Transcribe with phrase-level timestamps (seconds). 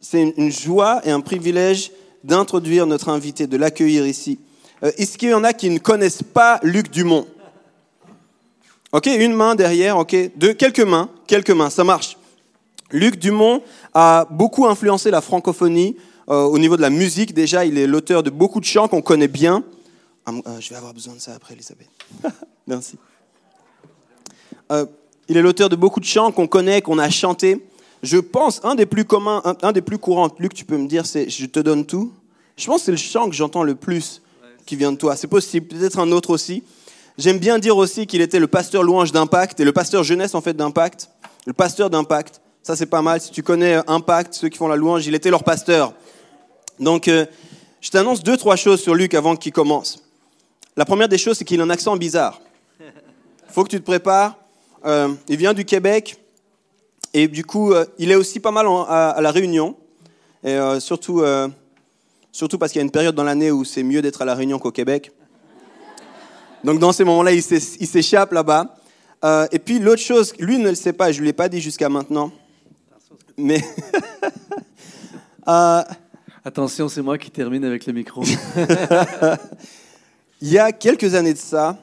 [0.00, 1.92] c'est une joie et un privilège
[2.24, 4.38] d'introduire notre invité, de l'accueillir ici.
[4.82, 7.26] Euh, est-ce qu'il y en a qui ne connaissent pas Luc Dumont?
[8.92, 12.16] Ok, une main derrière, ok, deux, quelques mains, quelques mains, ça marche.
[12.90, 13.62] Luc Dumont
[13.94, 15.96] a beaucoup influencé la francophonie
[16.28, 17.32] euh, au niveau de la musique.
[17.32, 19.62] Déjà, il est l'auteur de beaucoup de chants qu'on connaît bien.
[20.26, 21.88] Ah, euh, je vais avoir besoin de ça après, Elisabeth.
[22.66, 22.96] Merci.
[25.28, 27.64] il est l'auteur de beaucoup de chants qu'on connaît, qu'on a chantés.
[28.02, 31.04] Je pense, un des plus communs, un, des plus courants, Luc, tu peux me dire,
[31.06, 32.12] c'est Je te donne tout.
[32.56, 34.22] Je pense que c'est le chant que j'entends le plus
[34.66, 35.16] qui vient de toi.
[35.16, 36.62] C'est possible, peut-être un autre aussi.
[37.18, 40.40] J'aime bien dire aussi qu'il était le pasteur louange d'Impact et le pasteur jeunesse en
[40.40, 41.10] fait d'Impact.
[41.46, 43.20] Le pasteur d'Impact, ça c'est pas mal.
[43.20, 45.92] Si tu connais Impact, ceux qui font la louange, il était leur pasteur.
[46.78, 47.26] Donc, euh,
[47.80, 50.02] je t'annonce deux, trois choses sur Luc avant qu'il commence.
[50.76, 52.40] La première des choses, c'est qu'il a un accent bizarre.
[53.48, 54.36] Faut que tu te prépares.
[54.86, 56.16] Euh, il vient du Québec.
[57.12, 59.76] Et du coup, euh, il est aussi pas mal à, La Réunion.
[60.42, 61.22] Et surtout,
[62.32, 64.34] surtout parce qu'il y a une période dans l'année où c'est mieux d'être à La
[64.34, 65.12] Réunion qu'au Québec.
[66.64, 68.76] Donc dans ces moments-là, il s'échappe là-bas.
[69.24, 71.48] Euh, et puis l'autre chose, lui ne le sait pas, je ne lui ai pas
[71.48, 72.32] dit jusqu'à maintenant.
[73.36, 73.62] Mais...
[75.48, 75.82] euh...
[76.42, 78.22] Attention, c'est moi qui termine avec le micro.
[80.40, 81.76] il y a quelques années de ça,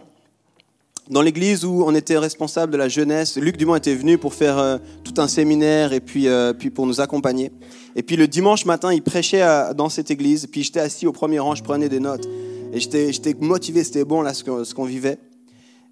[1.09, 4.57] dans l'église où on était responsable de la jeunesse, Luc Dumont était venu pour faire
[4.57, 7.51] euh, tout un séminaire et puis, euh, puis pour nous accompagner.
[7.95, 9.43] Et puis le dimanche matin, il prêchait
[9.75, 10.47] dans cette église.
[10.47, 12.27] Puis j'étais assis au premier rang, je prenais des notes.
[12.73, 15.17] Et j'étais motivé, c'était bon là ce qu'on vivait.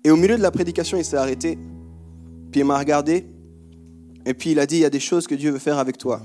[0.04, 1.58] Et au milieu de la prédication, il s'est arrêté.
[2.52, 3.26] Puis il m'a regardé.
[4.26, 5.98] Et puis il a dit, il y a des choses que Dieu veut faire avec
[5.98, 6.22] toi.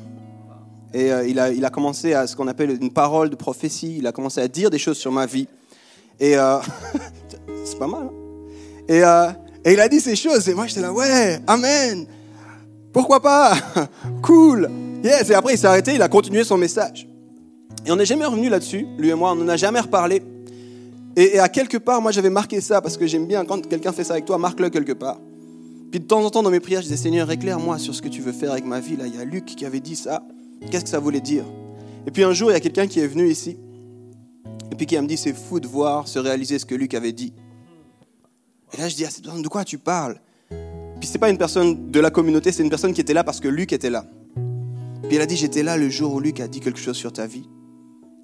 [0.92, 3.98] Et euh, il, a, il a commencé à ce qu'on appelle une parole de prophétie.
[3.98, 5.46] Il a commencé à dire des choses sur ma vie.
[6.18, 6.34] Et
[7.64, 8.02] c'est pas mal.
[8.02, 8.19] Hein.
[8.90, 9.30] Et, euh,
[9.64, 10.48] et, il a dit ces choses.
[10.48, 12.06] Et moi, j'étais là, ouais, amen.
[12.92, 13.54] Pourquoi pas?
[14.22, 14.68] Cool.
[15.04, 15.30] Yes.
[15.30, 15.94] Et après, il s'est arrêté.
[15.94, 17.08] Il a continué son message.
[17.86, 19.30] Et on n'est jamais revenu là-dessus, lui et moi.
[19.30, 20.22] On n'en a jamais reparlé.
[21.16, 24.04] Et, à quelque part, moi j'avais marqué ça, parce que j'aime bien quand quelqu'un fait
[24.04, 25.20] ça avec toi, marque-le quelque part.
[25.92, 28.08] Puis de temps en temps dans mes prières, je disais, Seigneur, éclaire-moi sur ce que
[28.08, 28.96] tu veux faire avec ma vie.
[28.96, 30.22] Là, il y a Luc qui avait dit ça.
[30.70, 31.44] Qu'est-ce que ça voulait dire?
[32.06, 33.56] Et puis un jour, il y a quelqu'un qui est venu ici,
[34.72, 37.12] et puis qui me dit, c'est fou de voir se réaliser ce que Luc avait
[37.12, 37.32] dit.
[38.72, 40.20] Et là, je dis, ah, de quoi tu parles?
[41.00, 43.40] Puis c'est pas une personne de la communauté, c'est une personne qui était là parce
[43.40, 44.04] que Luc était là.
[45.04, 47.12] Puis elle a dit, j'étais là le jour où Luc a dit quelque chose sur
[47.12, 47.48] ta vie.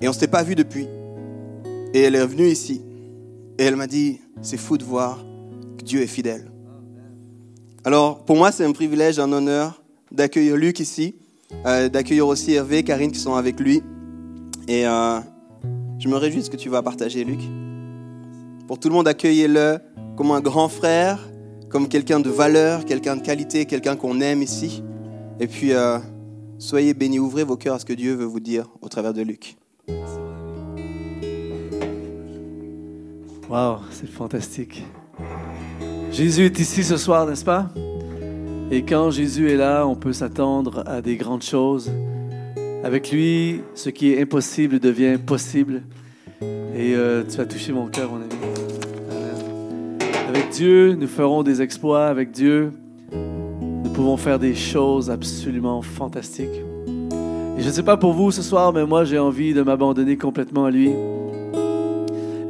[0.01, 0.87] Et on ne s'était pas vu depuis.
[1.95, 2.83] Et elle est revenue ici.
[3.59, 5.25] Et elle m'a dit, c'est fou de voir
[5.79, 6.51] que Dieu est fidèle.
[7.85, 9.83] Alors, pour moi, c'est un privilège, un honneur
[10.13, 11.17] d'accueillir Luc ici,
[11.65, 13.83] euh, d'accueillir aussi Hervé, Karine qui sont avec lui.
[14.69, 15.21] Et euh,
[15.99, 17.41] je me réjouis de ce que tu vas partager, Luc.
[18.67, 19.79] Pour tout le monde, accueillez-le
[20.17, 21.29] comme un grand frère,
[21.69, 24.83] comme quelqu'un de valeur, quelqu'un de qualité, quelqu'un qu'on aime ici.
[25.39, 25.99] Et puis, euh,
[26.59, 29.23] soyez bénis, ouvrez vos cœurs à ce que Dieu veut vous dire au travers de
[29.23, 29.57] Luc.
[33.49, 34.85] Wow, c'est fantastique.
[36.11, 37.71] Jésus est ici ce soir, n'est-ce pas?
[38.71, 41.93] Et quand Jésus est là, on peut s'attendre à des grandes choses.
[42.83, 45.83] Avec lui, ce qui est impossible devient possible.
[46.41, 48.56] Et euh, tu as touché mon cœur, mon ami.
[50.37, 52.09] Avec Dieu, nous ferons des exploits.
[52.09, 52.71] Avec Dieu,
[53.11, 56.63] nous pouvons faire des choses absolument fantastiques.
[57.57, 60.19] Et je ne sais pas pour vous ce soir, mais moi j'ai envie de m'abandonner
[60.19, 60.91] complètement à lui.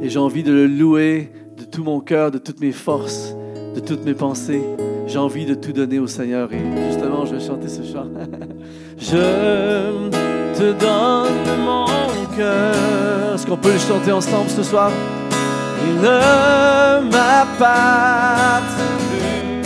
[0.01, 3.33] Et j'ai envie de le louer de tout mon cœur, de toutes mes forces,
[3.73, 4.63] de toutes mes pensées.
[5.07, 6.51] J'ai envie de tout donner au Seigneur.
[6.51, 6.59] Et
[6.89, 8.07] justement, je vais chanter ce chant.
[8.97, 11.85] je te donne mon
[12.35, 13.35] cœur.
[13.35, 14.91] Est-ce qu'on peut le chanter ensemble ce soir?
[15.85, 16.19] Il ne
[17.11, 19.63] m'appartient plus.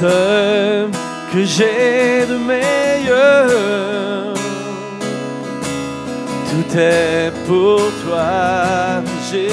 [0.00, 0.88] Ce
[1.32, 3.84] que j'ai de meilleur
[6.54, 9.52] tout est pour toi, Jésus.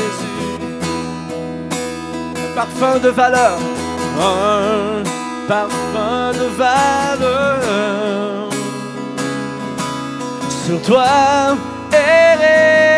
[2.36, 3.58] Un parfum de valeur,
[4.20, 5.04] un
[5.48, 8.50] parfum de valeur.
[10.66, 11.58] Sur toi
[11.92, 12.91] est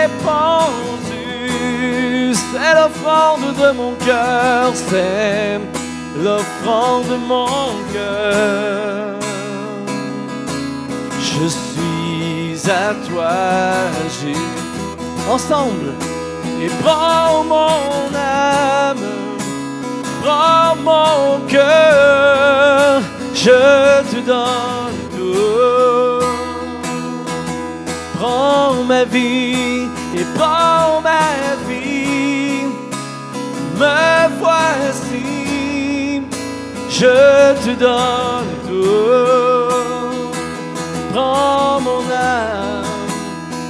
[2.64, 5.60] C'est l'offrande de mon cœur, c'est
[6.24, 7.48] l'offrande de mon
[7.92, 9.16] cœur.
[11.20, 13.32] Je suis à toi,
[14.22, 14.38] Jésus.
[15.30, 15.94] Ensemble,
[16.62, 19.08] et prends mon âme,
[20.22, 23.02] prends mon cœur,
[23.34, 24.83] je te donne
[28.24, 31.28] prends ma vie et prends ma
[31.68, 32.64] vie.
[33.82, 36.22] Me voici,
[36.90, 37.16] je
[37.64, 40.32] te donne tout.
[41.12, 42.86] Prends mon âme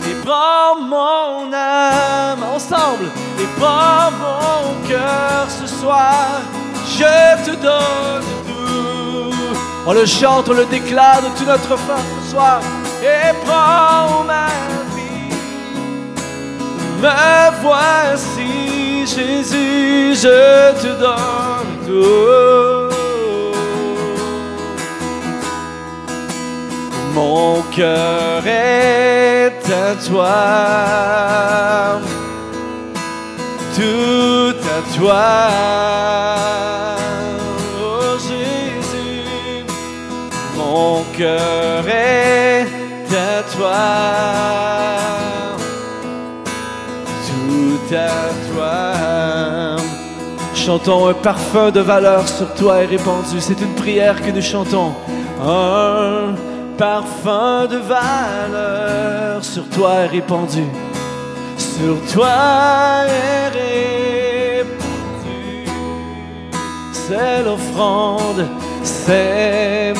[0.09, 3.07] et prends mon âme ensemble
[3.41, 6.41] et prends mon cœur ce soir.
[6.99, 7.15] Je
[7.45, 9.35] te donne tout.
[9.87, 12.61] On le chante, on le déclare de toute notre force ce soir.
[13.03, 14.47] Et prends ma
[14.95, 15.35] vie.
[17.01, 22.95] Me voici, Jésus, je te donne tout.
[27.13, 31.99] Mon cœur est à toi,
[33.75, 35.25] tout à toi,
[37.81, 39.65] oh Jésus.
[40.55, 42.42] Mon cœur est
[47.27, 48.93] tout à toi.
[50.53, 53.39] Chantons un parfum de valeur sur toi est répandu.
[53.39, 54.93] C'est une prière que nous chantons.
[55.41, 56.35] Un
[56.77, 60.63] parfum de valeur sur toi est répandu.
[61.57, 64.73] Sur toi est répandu.
[66.91, 68.47] C'est l'offrande,
[68.83, 69.93] c'est.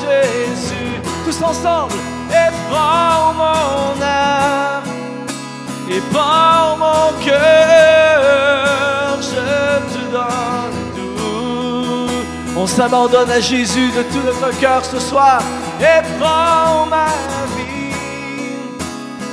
[0.00, 1.00] Jésus.
[1.24, 1.94] Tous ensemble,
[2.30, 4.84] et prends mon âme
[5.88, 12.10] et par mon cœur, je te donne tout.
[12.56, 15.42] On s'abandonne à Jésus de tout notre cœur ce soir
[15.80, 17.06] et prends ma
[17.56, 17.94] vie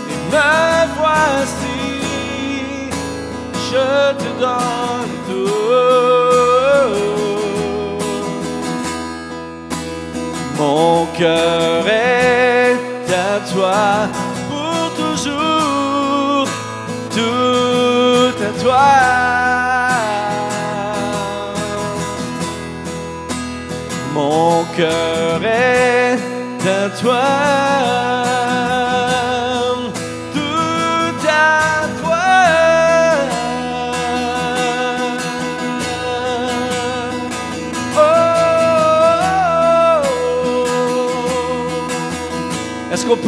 [0.09, 0.49] et me
[0.97, 1.81] voici,
[3.71, 6.30] je te donne tout.
[10.61, 12.75] Mon cœur est
[13.11, 13.81] à toi
[14.47, 16.47] pour toujours,
[17.09, 18.89] tout à toi.
[24.13, 26.19] Mon cœur est
[26.67, 27.23] à toi,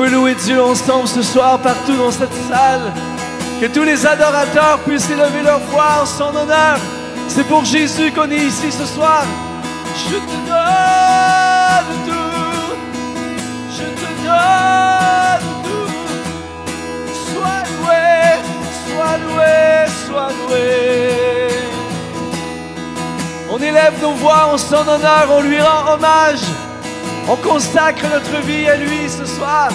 [0.10, 2.92] louer Dieu ensemble ce soir partout dans cette salle?
[3.62, 6.78] Que tous les adorateurs puissent élever leur voix en son honneur.
[7.28, 9.24] C'est pour Jésus qu'on est ici ce soir.
[9.96, 12.76] Je te donne tout.
[13.72, 15.92] Je te donne tout.
[17.32, 18.06] Sois loué,
[18.88, 19.56] sois loué,
[20.06, 21.50] sois loué.
[23.52, 26.42] On élève nos voix en son honneur, on lui rend hommage.
[27.30, 29.70] On consacre notre vie à lui ce soir.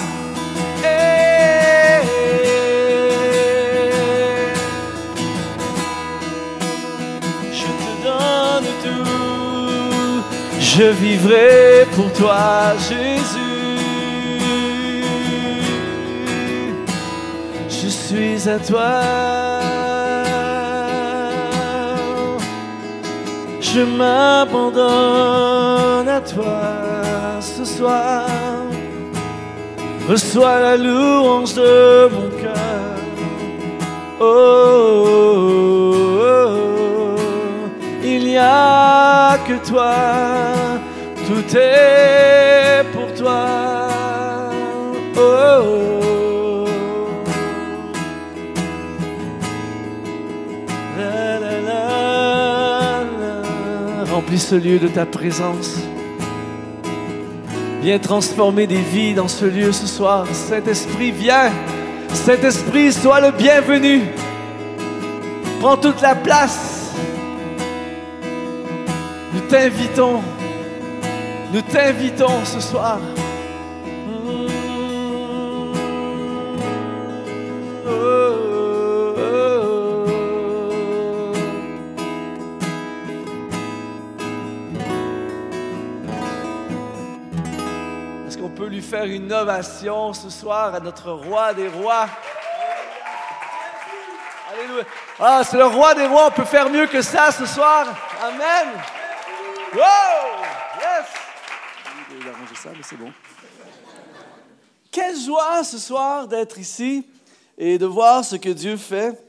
[10.77, 13.39] Je vivrai pour toi, Jésus.
[17.67, 19.01] Je suis à toi.
[23.59, 24.77] Je m'abandonne
[26.07, 26.61] à toi
[27.41, 28.27] ce soir.
[30.07, 32.95] Reçois la louange de mon cœur.
[34.19, 34.25] Oh,
[35.07, 37.15] oh, oh,
[38.03, 39.95] il n'y a toi.
[41.27, 43.47] Tout est pour toi.
[45.17, 45.21] Oh,
[45.63, 46.65] oh.
[51.65, 53.03] La.
[54.11, 55.77] Remplis ce lieu de ta présence.
[57.81, 60.25] Viens transformer des vies dans ce lieu ce soir.
[60.33, 61.51] Saint-Esprit, viens.
[62.13, 64.01] Saint-Esprit, sois le bienvenu.
[65.61, 66.68] Prends toute la place.
[69.49, 70.21] Nous t'invitons.
[71.51, 72.99] Nous t'invitons ce soir.
[88.27, 92.05] Est-ce qu'on peut lui faire une ovation ce soir à notre roi des rois?
[95.19, 96.27] Ah, c'est le roi des rois.
[96.27, 97.87] On peut faire mieux que ça ce soir.
[98.21, 98.79] Amen.
[99.73, 100.41] Wow!
[100.79, 101.05] Yes!
[102.09, 103.11] Je vais arranger ça, mais c'est bon.
[104.91, 107.05] Quelle joie ce soir d'être ici
[107.55, 109.21] et de voir ce que Dieu fait.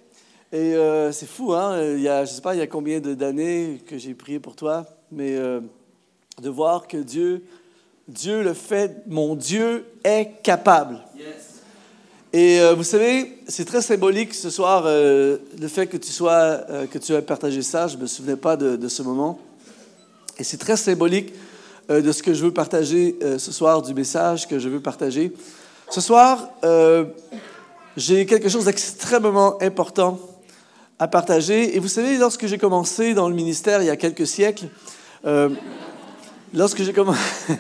[0.53, 1.83] Et euh, c'est fou, hein?
[1.83, 4.41] Il y a, je ne sais pas il y a combien d'années que j'ai prié
[4.41, 5.61] pour toi, mais euh,
[6.41, 7.45] de voir que Dieu,
[8.09, 11.05] Dieu le fait, mon Dieu est capable.
[12.33, 16.99] Et euh, vous savez, c'est très symbolique ce soir, le fait que tu sois, que
[16.99, 17.89] tu aies partagé ça.
[17.89, 19.39] Je ne me souvenais pas de, de ce moment.
[20.41, 21.35] Et c'est très symbolique
[21.91, 24.81] euh, de ce que je veux partager euh, ce soir, du message que je veux
[24.81, 25.35] partager.
[25.91, 27.05] Ce soir, euh,
[27.95, 30.19] j'ai quelque chose d'extrêmement important
[30.99, 31.77] à partager.
[31.77, 34.69] Et vous savez, lorsque j'ai commencé dans le ministère il y a quelques siècles,
[36.55, 37.55] lorsque j'ai commencé...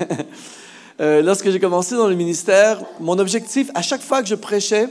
[1.96, 4.88] dans le ministère, mon objectif, à chaque fois que je prêchais,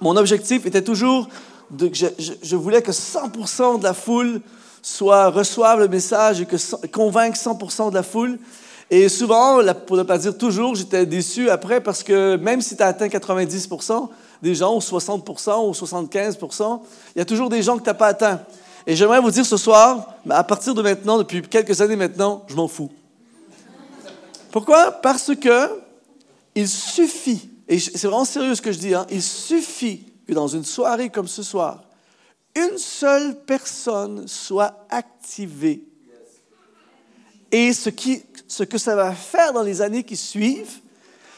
[0.00, 1.28] mon objectif était toujours
[1.70, 2.06] de, je,
[2.42, 4.40] je, voulais que 100% de la foule
[4.82, 6.56] soit reçoive le message et que
[6.88, 8.38] convainque 100% de la foule.
[8.90, 12.82] Et souvent, pour ne pas dire toujours, j'étais déçu après parce que même si tu
[12.82, 14.08] as atteint 90%
[14.42, 16.80] des gens, ou 60%, ou 75%,
[17.14, 18.40] il y a toujours des gens que tu n'as pas atteints.
[18.86, 22.56] Et j'aimerais vous dire ce soir, à partir de maintenant, depuis quelques années maintenant, je
[22.56, 22.90] m'en fous.
[24.50, 24.90] Pourquoi?
[24.90, 25.70] Parce que
[26.54, 30.48] il suffit, et c'est vraiment sérieux ce que je dis, hein, il suffit que dans
[30.48, 31.82] une soirée comme ce soir,
[32.54, 35.84] une seule personne soit activée.
[37.50, 40.80] Et ce, qui, ce que ça va faire dans les années qui suivent,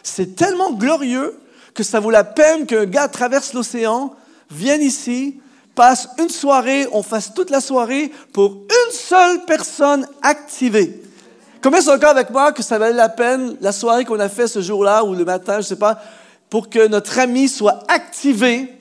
[0.02, 1.38] c'est tellement glorieux
[1.75, 4.14] que ça vaut la peine qu'un gars traverse l'océan,
[4.50, 5.40] vienne ici,
[5.75, 11.02] passe une soirée, on fasse toute la soirée pour une seule personne activée.
[11.61, 14.47] Combien sont encore avec moi que ça valait la peine, la soirée qu'on a fait
[14.47, 16.00] ce jour-là ou le matin, je ne sais pas,
[16.49, 18.74] pour que notre ami soit activé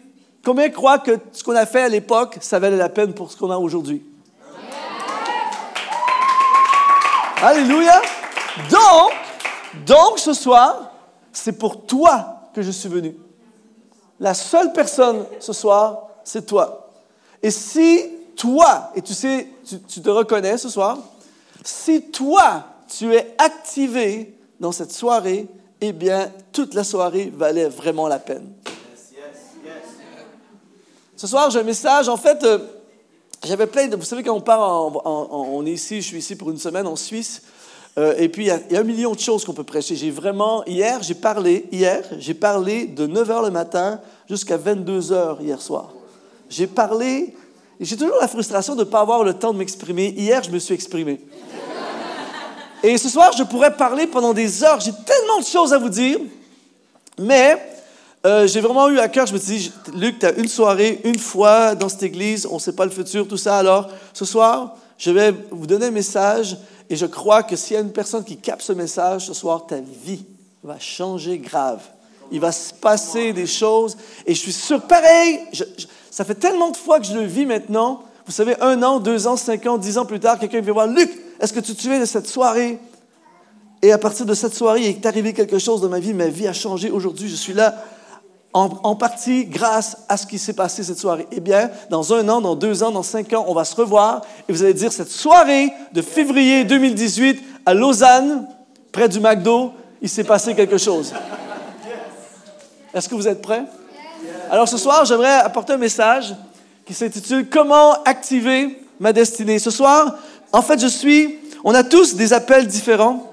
[0.43, 3.37] Combien croient que ce qu'on a fait à l'époque, ça valait la peine pour ce
[3.37, 4.03] qu'on a aujourd'hui?
[7.41, 8.01] Alléluia.
[8.69, 9.11] Donc,
[9.87, 10.91] donc ce soir,
[11.31, 13.15] c'est pour toi que je suis venu.
[14.19, 16.89] La seule personne ce soir, c'est toi.
[17.41, 20.97] Et si toi, et tu sais, tu, tu, te reconnais ce soir,
[21.63, 25.47] si toi, tu es activé dans cette soirée,
[25.81, 28.53] eh bien, toute la soirée valait vraiment la peine.
[31.23, 32.09] Ce soir, j'ai un message.
[32.09, 32.57] En fait, euh,
[33.45, 33.95] j'avais plein de.
[33.95, 34.59] Vous savez, quand on part,
[35.05, 37.43] on est ici, je suis ici pour une semaine en Suisse.
[37.97, 39.95] Euh, et puis, il y, a, un million de choses qu'on peut prêcher.
[39.95, 40.65] J'ai vraiment.
[40.65, 41.65] Hier, j'ai parlé.
[41.71, 45.93] Hier, j'ai parlé de 9 h le matin jusqu'à 22 h hier soir.
[46.49, 47.33] J'ai parlé.
[47.79, 50.13] J'ai toujours la frustration de ne pas avoir le temps de m'exprimer.
[50.17, 51.21] Hier, je me suis exprimé.
[52.83, 54.81] Et ce soir, je pourrais parler pendant des heures.
[54.81, 56.19] J'ai tellement de choses à vous dire.
[57.17, 57.72] Mais
[58.25, 61.01] euh, j'ai vraiment eu à cœur, je me suis dit, Luc, tu as une soirée,
[61.03, 63.57] une fois dans cette église, on ne sait pas le futur, tout ça.
[63.57, 66.57] Alors, ce soir, je vais vous donner un message
[66.89, 69.65] et je crois que s'il y a une personne qui capte ce message, ce soir,
[69.67, 70.23] ta vie
[70.63, 71.81] va changer grave.
[72.31, 75.41] Il va se passer des choses et je suis sûr, pareil,
[76.09, 78.03] ça fait tellement de fois que je le vis maintenant.
[78.25, 80.87] Vous savez, un an, deux ans, cinq ans, dix ans plus tard, quelqu'un vient voir,
[80.87, 81.11] Luc,
[81.41, 82.79] est-ce que tu te souviens de cette soirée?
[83.81, 86.27] Et à partir de cette soirée, il est arrivé quelque chose dans ma vie, ma
[86.27, 86.89] vie a changé.
[86.89, 87.83] Aujourd'hui, je suis là
[88.53, 91.27] en, partie grâce à ce qui s'est passé cette soirée.
[91.31, 94.21] Eh bien, dans un an, dans deux ans, dans cinq ans, on va se revoir
[94.47, 98.47] et vous allez dire cette soirée de février 2018 à Lausanne,
[98.91, 101.13] près du McDo, il s'est passé quelque chose.
[102.93, 103.63] Est-ce que vous êtes prêts?
[104.51, 106.35] Alors ce soir, j'aimerais apporter un message
[106.85, 109.57] qui s'intitule Comment activer ma destinée.
[109.57, 110.15] Ce soir,
[110.51, 113.31] en fait, je suis, on a tous des appels différents.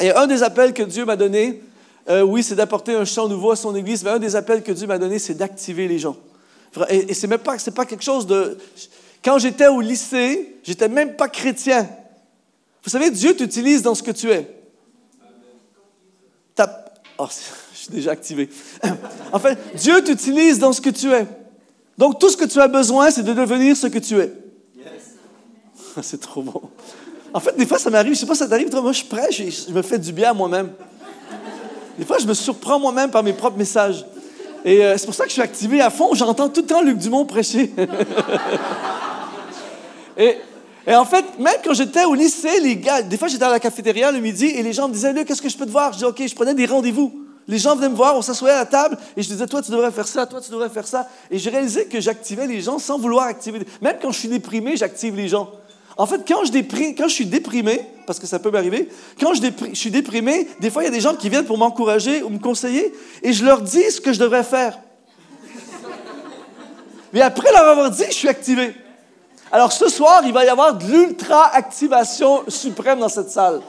[0.00, 1.62] Et un des appels que Dieu m'a donné,
[2.08, 4.72] euh, oui, c'est d'apporter un chant nouveau à son Église, mais un des appels que
[4.72, 6.16] Dieu m'a donné, c'est d'activer les gens.
[6.88, 8.58] Et, et c'est même pas, pas quelque chose de...
[9.24, 11.88] Quand j'étais au lycée, j'étais même pas chrétien.
[12.82, 14.62] Vous savez, Dieu t'utilise dans ce que tu es.
[17.18, 17.26] Oh,
[17.72, 18.48] je suis déjà activé.
[19.32, 21.26] en fait, Dieu t'utilise dans ce que tu es.
[21.98, 24.32] Donc, tout ce que tu as besoin, c'est de devenir ce que tu es.
[26.02, 26.62] c'est trop bon.
[27.34, 29.50] En fait, des fois, ça m'arrive, je sais pas, ça t'arrive, moi, je prêche et
[29.50, 30.72] je me fais du bien à moi-même.
[31.98, 34.04] Des fois, je me surprends moi-même par mes propres messages.
[34.64, 36.14] Et euh, c'est pour ça que je suis activé à fond.
[36.14, 37.72] J'entends tout le temps Luc Dumont prêcher.
[40.16, 40.36] et,
[40.88, 44.12] en fait, même quand j'étais au lycée, les gars, des fois, j'étais à la cafétéria
[44.12, 45.92] le midi et les gens me disaient, Luc, qu'est-ce que je peux te voir?
[45.92, 47.12] Je dis, OK, je prenais des rendez-vous.
[47.48, 49.72] Les gens venaient me voir, on s'assoyait à la table et je disais, toi, tu
[49.72, 51.08] devrais faire ça, toi, tu devrais faire ça.
[51.28, 53.66] Et j'ai réalisé que j'activais les gens sans vouloir activer.
[53.80, 55.50] Même quand je suis déprimé, j'active les gens.
[55.96, 58.88] En fait, quand je, suis déprimé, parce que ça peut m'arriver,
[59.20, 61.58] quand je, je, suis déprimé, des fois, il y a des gens qui viennent pour
[61.58, 64.78] m'encourager ou me conseiller, et je leur dis ce que je devrais faire.
[67.12, 68.74] Mais après leur avoir dit, je suis activé.
[69.50, 73.60] Alors ce soir, il va y avoir de l'ultra-activation suprême dans cette salle.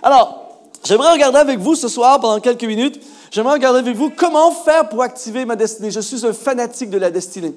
[0.00, 3.00] Alors, j'aimerais regarder avec vous ce soir, pendant quelques minutes,
[3.32, 5.90] j'aimerais regarder avec vous comment faire pour activer ma destinée.
[5.90, 7.54] Je suis un fanatique de la destinée.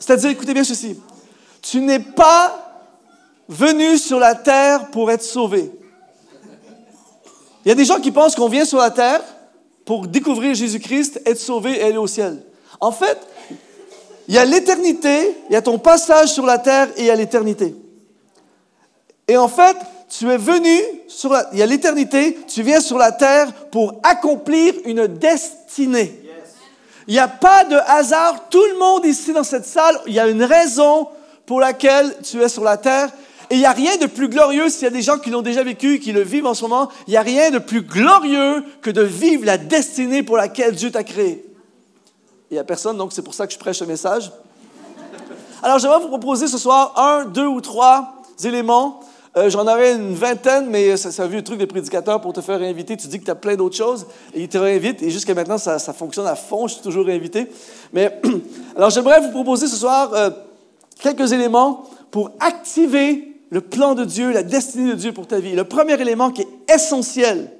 [0.00, 0.98] C'est-à-dire, écoutez bien ceci,
[1.62, 2.84] tu n'es pas
[3.48, 5.70] venu sur la terre pour être sauvé.
[7.64, 9.22] Il y a des gens qui pensent qu'on vient sur la terre
[9.84, 12.42] pour découvrir Jésus-Christ, être sauvé et aller au ciel.
[12.80, 13.18] En fait,
[14.30, 17.10] Il y a l'éternité, il y a ton passage sur la terre et il y
[17.10, 17.74] a l'éternité.
[19.26, 19.76] Et en fait,
[20.08, 23.94] tu es venu, sur la, il y a l'éternité, tu viens sur la terre pour
[24.04, 26.22] accomplir une destinée.
[27.10, 28.48] Il n'y a pas de hasard.
[28.50, 31.08] Tout le monde ici dans cette salle, il y a une raison
[31.44, 33.08] pour laquelle tu es sur la terre.
[33.50, 35.42] Et il n'y a rien de plus glorieux, s'il y a des gens qui l'ont
[35.42, 38.62] déjà vécu, qui le vivent en ce moment, il n'y a rien de plus glorieux
[38.80, 41.44] que de vivre la destinée pour laquelle Dieu t'a créé.
[42.48, 44.30] Il n'y a personne, donc c'est pour ça que je prêche ce message.
[45.64, 49.00] Alors, j'aimerais vous proposer ce soir un, deux ou trois éléments.
[49.36, 52.60] Euh, J'en aurais une vingtaine, mais c'est un vieux truc des prédicateurs pour te faire
[52.60, 52.96] inviter.
[52.96, 55.02] Tu dis que tu as plein d'autres choses et ils te réinvitent.
[55.02, 56.66] Et jusqu'à maintenant, ça, ça, fonctionne à fond.
[56.66, 57.46] Je suis toujours invité.
[57.92, 58.20] Mais
[58.76, 60.30] alors, j'aimerais vous proposer ce soir euh,
[61.00, 65.52] quelques éléments pour activer le plan de Dieu, la destinée de Dieu pour ta vie.
[65.52, 67.52] Le premier élément qui est essentiel.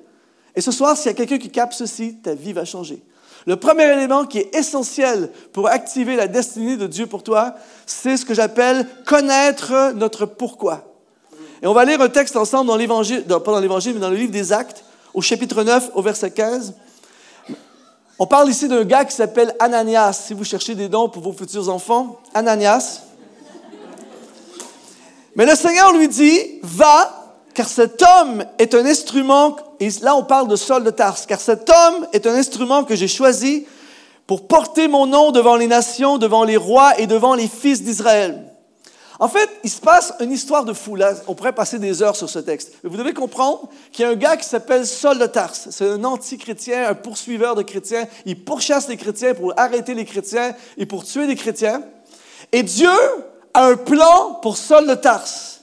[0.57, 3.01] Et ce soir, s'il y a quelqu'un qui capte ceci, ta vie va changer.
[3.47, 7.55] Le premier élément qui est essentiel pour activer la destinée de Dieu pour toi,
[7.87, 10.90] c'est ce que j'appelle connaître notre pourquoi.
[11.63, 14.17] Et on va lire un texte ensemble dans l'évangile, pas dans l'évangile, mais dans le
[14.17, 16.75] livre des Actes, au chapitre 9, au verset 15.
[18.19, 20.13] On parle ici d'un gars qui s'appelle Ananias.
[20.13, 23.03] Si vous cherchez des dons pour vos futurs enfants, Ananias.
[25.37, 30.23] Mais le Seigneur lui dit, va, car cet homme est un instrument, et là on
[30.23, 33.67] parle de Saul de Tarse, car cet homme est un instrument que j'ai choisi
[34.27, 38.51] pour porter mon nom devant les nations, devant les rois et devant les fils d'Israël.
[39.21, 40.97] En fait, il se passe une histoire de fou.
[40.97, 42.73] Là, on pourrait passer des heures sur ce texte.
[42.83, 45.69] Mais vous devez comprendre qu'il y a un gars qui s'appelle Saul de Tarse.
[45.71, 48.09] C'est un anti-chrétien, un poursuiveur de chrétiens.
[48.25, 51.83] Il pourchasse les chrétiens pour arrêter les chrétiens et pour tuer les chrétiens.
[52.51, 52.89] Et Dieu
[53.53, 55.61] a un plan pour Saul de Tarse.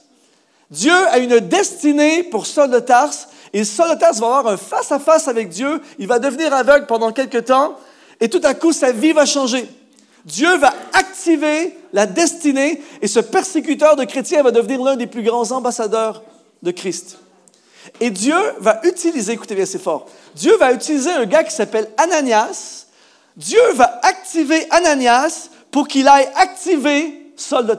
[0.70, 4.56] Dieu a une destinée pour Saul de Tarse, et Saul de Tarse va avoir un
[4.56, 7.76] face-à-face avec Dieu, il va devenir aveugle pendant quelque temps,
[8.20, 9.66] et tout à coup, sa vie va changer.
[10.28, 15.22] Dieu va activer la destinée, et ce persécuteur de chrétiens va devenir l'un des plus
[15.22, 16.22] grands ambassadeurs
[16.62, 17.18] de Christ.
[18.00, 21.88] Et Dieu va utiliser, écoutez bien, c'est fort, Dieu va utiliser un gars qui s'appelle
[21.96, 22.86] Ananias,
[23.36, 27.78] Dieu va activer Ananias pour qu'il aille activer Saul de.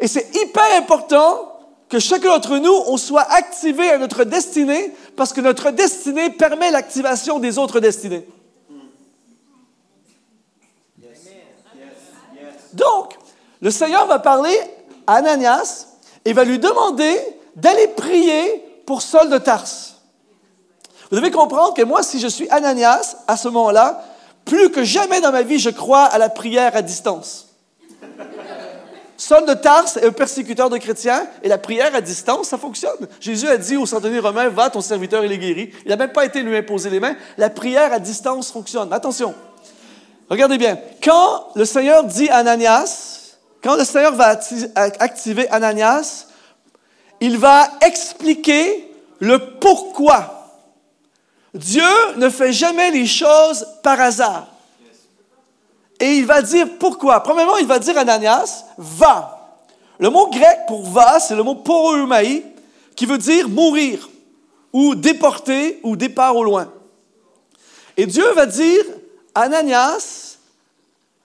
[0.00, 5.32] Et c'est hyper important que chacun d'entre nous, on soit activé à notre destinée parce
[5.32, 8.26] que notre destinée permet l'activation des autres destinées.
[12.78, 13.18] Donc,
[13.60, 14.56] le Seigneur va parler
[15.06, 15.86] à Ananias
[16.24, 17.18] et va lui demander
[17.56, 19.96] d'aller prier pour Saul de Tarse.
[21.10, 24.04] Vous devez comprendre que moi, si je suis Ananias, à ce moment-là,
[24.44, 27.48] plus que jamais dans ma vie, je crois à la prière à distance.
[29.16, 33.08] Saul de Tarse est un persécuteur de chrétiens et la prière à distance, ça fonctionne.
[33.20, 35.72] Jésus a dit au centenier romain, va, ton serviteur, il est guéri.
[35.84, 37.16] Il n'a même pas été lui imposer les mains.
[37.36, 38.92] La prière à distance fonctionne.
[38.92, 39.34] Attention.
[40.28, 40.78] Regardez bien.
[41.02, 44.38] Quand le Seigneur dit Ananias, quand le Seigneur va
[44.74, 46.26] activer Ananias,
[47.20, 50.34] il va expliquer le pourquoi.
[51.54, 51.82] Dieu
[52.16, 54.46] ne fait jamais les choses par hasard.
[55.98, 57.22] Et il va dire pourquoi.
[57.22, 59.56] Premièrement, il va dire à Ananias, va.
[59.98, 62.44] Le mot grec pour va, c'est le mot poreumaï,
[62.94, 64.08] qui veut dire mourir,
[64.72, 66.70] ou déporter, ou départ au loin.
[67.96, 68.84] Et Dieu va dire,
[69.42, 70.38] Ananias,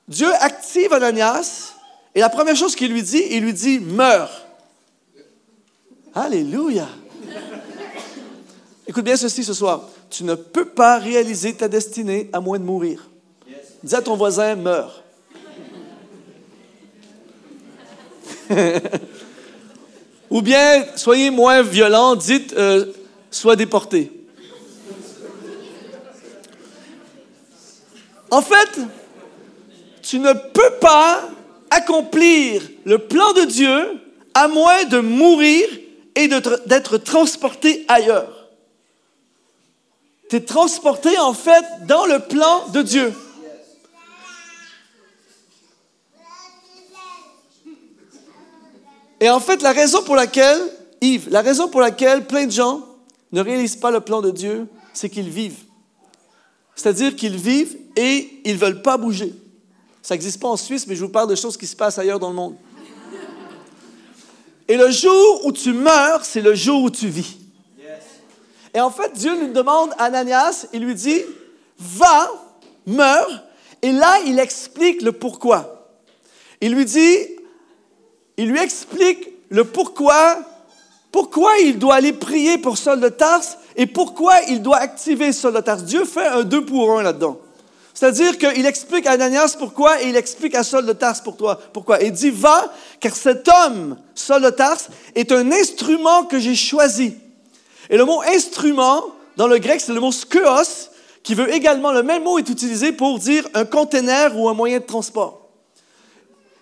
[0.07, 1.73] Dieu active Ananias,
[2.15, 4.45] et la première chose qu'il lui dit, il lui dit, meurs.
[6.13, 6.87] Alléluia.
[8.87, 9.89] Écoute bien ceci ce soir.
[10.11, 13.09] Tu ne peux pas réaliser ta destinée à moins de mourir.
[13.81, 15.03] Dis à ton voisin, meurs.
[20.29, 22.93] Ou bien, soyez moins violent, dites, euh,
[23.31, 24.22] sois déporté.
[28.33, 28.79] En fait,
[30.01, 31.29] tu ne peux pas
[31.69, 34.01] accomplir le plan de Dieu
[34.33, 35.67] à moins de mourir
[36.15, 38.49] et d'être transporté ailleurs.
[40.31, 43.13] Tu es transporté en fait dans le plan de Dieu.
[49.19, 50.59] Et en fait, la raison pour laquelle,
[51.01, 52.81] Yves, la raison pour laquelle plein de gens
[53.31, 55.65] ne réalisent pas le plan de Dieu, c'est qu'ils vivent.
[56.75, 59.33] C'est-à-dire qu'ils vivent et ils ne veulent pas bouger.
[60.01, 62.19] Ça n'existe pas en Suisse, mais je vous parle de choses qui se passent ailleurs
[62.19, 62.55] dans le monde.
[64.67, 67.37] Et le jour où tu meurs, c'est le jour où tu vis.
[68.73, 71.21] Et en fait, Dieu lui demande à Ananias, il lui dit,
[71.77, 72.31] va,
[72.87, 73.43] meurs.
[73.81, 75.89] Et là, il explique le pourquoi.
[76.59, 77.17] Il lui dit,
[78.37, 80.39] il lui explique le pourquoi,
[81.11, 85.83] pourquoi il doit aller prier pour Saul de Tarse et pourquoi il doit activer Tarse.
[85.83, 87.39] Dieu fait un deux pour un là-dedans.
[87.93, 91.59] C'est-à-dire qu'il explique à Ananias pourquoi et il explique à Saul de Tarse pourquoi.
[91.71, 91.99] pourquoi?
[92.01, 97.15] Il dit, va, car cet homme, Saul de Tarse, est un instrument que j'ai choisi.
[97.89, 99.05] Et le mot instrument,
[99.37, 100.89] dans le grec, c'est le mot skeos,
[101.21, 104.79] qui veut également, le même mot est utilisé pour dire un conteneur ou un moyen
[104.79, 105.47] de transport.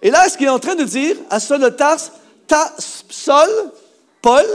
[0.01, 2.11] Et là, ce qu'il est en train de dire à Saul de Tarse,
[2.47, 3.49] ta, Saul,
[4.21, 4.45] Paul,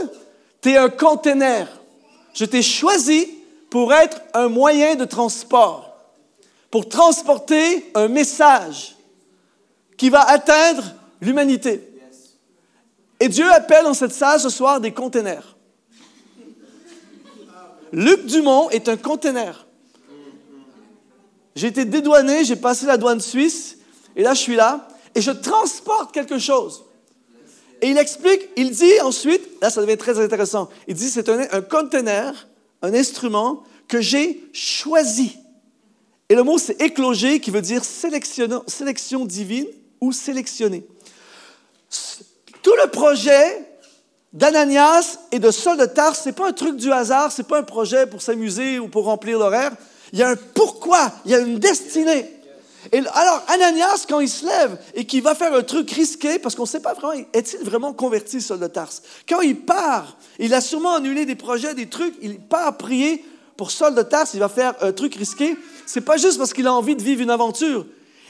[0.60, 1.66] tu es un conteneur.
[2.36, 3.26] Je t'ai choisi
[3.70, 5.86] pour être un moyen de transport
[6.70, 8.96] pour transporter un message
[9.96, 10.84] qui va atteindre
[11.20, 11.80] l'humanité.
[13.18, 15.56] Et Dieu appelle dans cette salle ce soir des containers.
[17.92, 19.66] Luc Dumont est un conteneur.
[21.54, 23.78] J'ai été dédouané, j'ai passé la douane suisse,
[24.14, 26.84] et là je suis là, et je transporte quelque chose.
[27.82, 31.60] Et il explique, il dit ensuite, là ça devient très intéressant, il dit c'est un,
[31.62, 32.46] conteneur,
[32.82, 35.36] un instrument que j'ai choisi.
[36.28, 39.66] Et le mot, c'est écloger, qui veut dire sélection divine
[40.00, 40.84] ou sélectionner.
[42.62, 43.64] Tout le projet
[44.32, 47.48] d'Ananias et de Saul de Tarse, ce n'est pas un truc du hasard, ce n'est
[47.48, 49.72] pas un projet pour s'amuser ou pour remplir l'horaire.
[50.12, 52.35] Il y a un pourquoi, il y a une destinée.
[52.92, 56.62] Alors, Ananias, quand il se lève et qu'il va faire un truc risqué, parce qu'on
[56.62, 59.02] ne sait pas vraiment, est-il vraiment converti, Saul de Tarse?
[59.28, 63.24] Quand il part, il a sûrement annulé des projets, des trucs, il part prier
[63.56, 66.66] pour Saul de Tarse, il va faire un truc risqué c'est pas juste parce qu'il
[66.66, 67.86] a envie de vivre une aventure.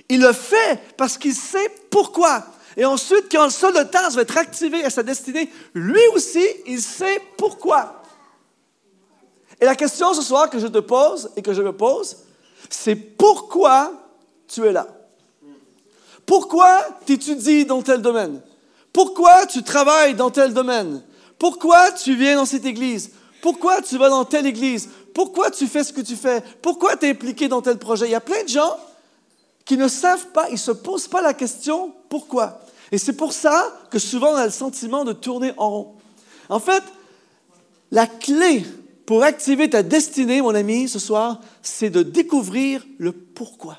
[0.08, 2.44] Il le fait parce qu'il sait pourquoi.
[2.76, 6.46] Et ensuite, quand le sol de Tarse va être activé à sa destinée, lui aussi,
[6.66, 8.02] il sait pourquoi.
[9.58, 12.18] Et la question ce soir que je te pose et que je me pose,
[12.68, 13.90] c'est pourquoi
[14.48, 14.86] tu es là?
[16.24, 18.40] Pourquoi tu étudies dans tel domaine?
[18.92, 21.02] Pourquoi tu travailles dans tel domaine?
[21.38, 23.10] Pourquoi tu viens dans cette église?
[23.42, 24.88] Pourquoi tu vas dans telle église?
[25.14, 26.42] Pourquoi tu fais ce que tu fais?
[26.62, 28.06] Pourquoi tu es impliqué dans tel projet?
[28.06, 28.76] Il y a plein de gens
[29.64, 32.60] qui ne savent pas, ils ne se posent pas la question pourquoi?
[32.92, 35.94] Et c'est pour ça que souvent on a le sentiment de tourner en rond.
[36.48, 36.82] En fait,
[37.90, 38.64] la clé
[39.06, 43.78] pour activer ta destinée, mon ami, ce soir, c'est de découvrir le pourquoi.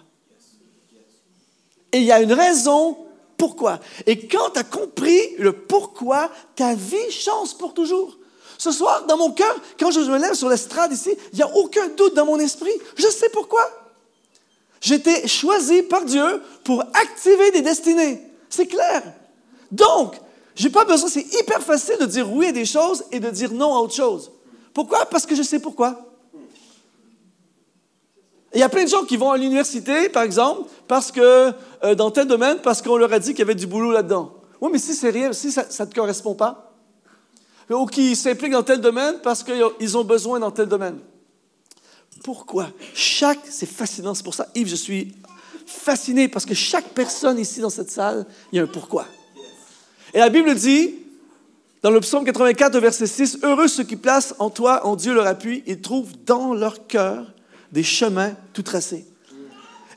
[1.91, 2.97] Et il y a une raison
[3.37, 3.79] pourquoi.
[4.05, 8.17] Et quand tu as compris le pourquoi, ta vie change pour toujours.
[8.57, 11.55] Ce soir, dans mon cœur, quand je me lève sur l'estrade ici, il n'y a
[11.55, 12.71] aucun doute dans mon esprit.
[12.95, 13.61] Je sais pourquoi.
[14.81, 18.21] J'étais choisi par Dieu pour activer des destinées.
[18.49, 19.03] C'est clair.
[19.71, 20.15] Donc,
[20.55, 23.51] j'ai pas besoin, c'est hyper facile de dire oui à des choses et de dire
[23.51, 24.31] non à autre chose.
[24.73, 25.05] Pourquoi?
[25.05, 26.06] Parce que je sais pourquoi.
[28.53, 31.51] Il y a plein de gens qui vont à l'université, par exemple, parce que
[31.83, 34.33] euh, dans tel domaine, parce qu'on leur a dit qu'il y avait du boulot là-dedans.
[34.61, 36.67] Oui, mais si c'est rien, si ça ne te correspond pas,
[37.69, 40.99] ou qui s'impliquent dans tel domaine parce qu'ils ont besoin dans tel domaine.
[42.23, 42.67] Pourquoi?
[42.93, 45.13] Chaque, c'est fascinant, c'est pour ça, Yves, je suis
[45.65, 49.05] fasciné parce que chaque personne ici dans cette salle, il y a un pourquoi.
[50.13, 50.95] Et la Bible dit,
[51.83, 55.27] dans le psaume 84, verset 6, Heureux ceux qui placent en toi, en Dieu, leur
[55.27, 57.33] appui, ils trouvent dans leur cœur
[57.77, 59.05] des chemins tout tracés.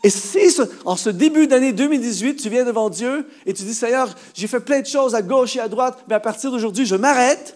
[0.04, 0.38] Et si
[0.84, 4.60] en ce début d'année 2018, tu viens devant Dieu et tu dis, Seigneur, j'ai fait
[4.60, 7.54] plein de choses à gauche et à droite, mais à partir d'aujourd'hui, je m'arrête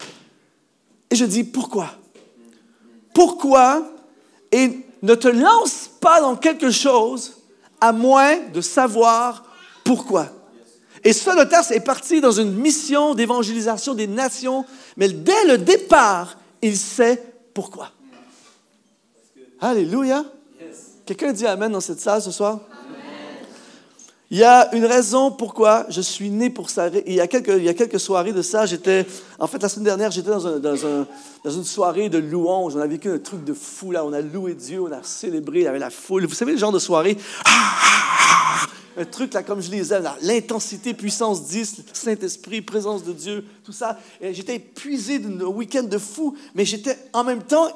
[1.11, 1.91] et je dis, pourquoi?
[3.13, 3.87] Pourquoi?
[4.51, 7.37] Et ne te lance pas dans quelque chose
[7.79, 9.45] à moins de savoir
[9.83, 10.29] pourquoi.
[11.03, 14.65] Et Saul est parti dans une mission d'évangélisation des nations,
[14.97, 17.21] mais dès le départ, il sait
[17.53, 17.91] pourquoi.
[19.65, 20.23] Alléluia.
[21.07, 22.59] Quelqu'un dit Amen dans cette salle ce soir?
[24.29, 26.89] Il y a une raison pourquoi je suis né pour ça.
[27.07, 29.07] Il y a quelques, il y a quelques soirées de ça, j'étais,
[29.39, 31.07] en fait, la semaine dernière, j'étais dans, un, dans, un,
[31.43, 32.75] dans, une soirée de louange.
[32.75, 34.05] On a vécu un truc de fou, là.
[34.05, 36.27] On a loué Dieu, on a célébré, il y avait la foule.
[36.27, 37.17] Vous savez le genre de soirée?
[38.97, 43.73] Un truc, là, comme je les aime, l'intensité, puissance 10, Saint-Esprit, présence de Dieu, tout
[43.73, 43.97] ça.
[44.21, 47.67] J'étais épuisé d'un week-end de fou, mais j'étais en même temps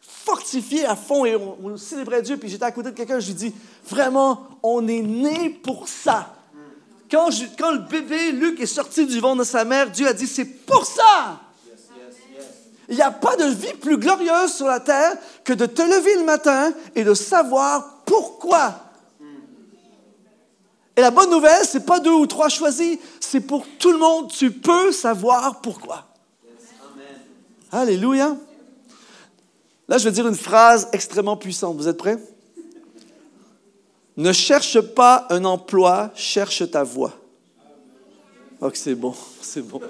[0.00, 2.36] fortifié à fond et on, célébrait Dieu.
[2.36, 3.54] Puis j'étais à côté de quelqu'un, je lui dis,
[3.88, 6.34] vraiment, on est né pour ça.
[7.10, 10.44] Quand, le bébé Luc est sorti du ventre de sa mère, Dieu a dit, c'est
[10.44, 11.40] pour ça.
[12.88, 16.16] Il n'y a pas de vie plus glorieuse sur la terre que de te lever
[16.16, 18.74] le matin et de savoir pourquoi.
[20.96, 24.30] Et la bonne nouvelle, c'est pas deux ou trois choisis, c'est pour tout le monde.
[24.30, 26.04] Tu peux savoir pourquoi.
[27.72, 28.36] Alléluia.
[29.90, 31.76] Là, je vais dire une phrase extrêmement puissante.
[31.76, 32.16] Vous êtes prêts?
[34.16, 37.12] Ne cherche pas un emploi, cherche ta voix.
[38.60, 39.80] Oh, c'est bon, c'est bon.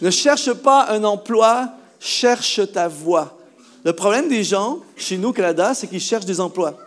[0.00, 1.68] ne cherche pas un emploi,
[2.00, 3.38] cherche ta voix.
[3.84, 6.78] le problème des gens chez nous au Canada, c'est qu'ils cherchent des emplois.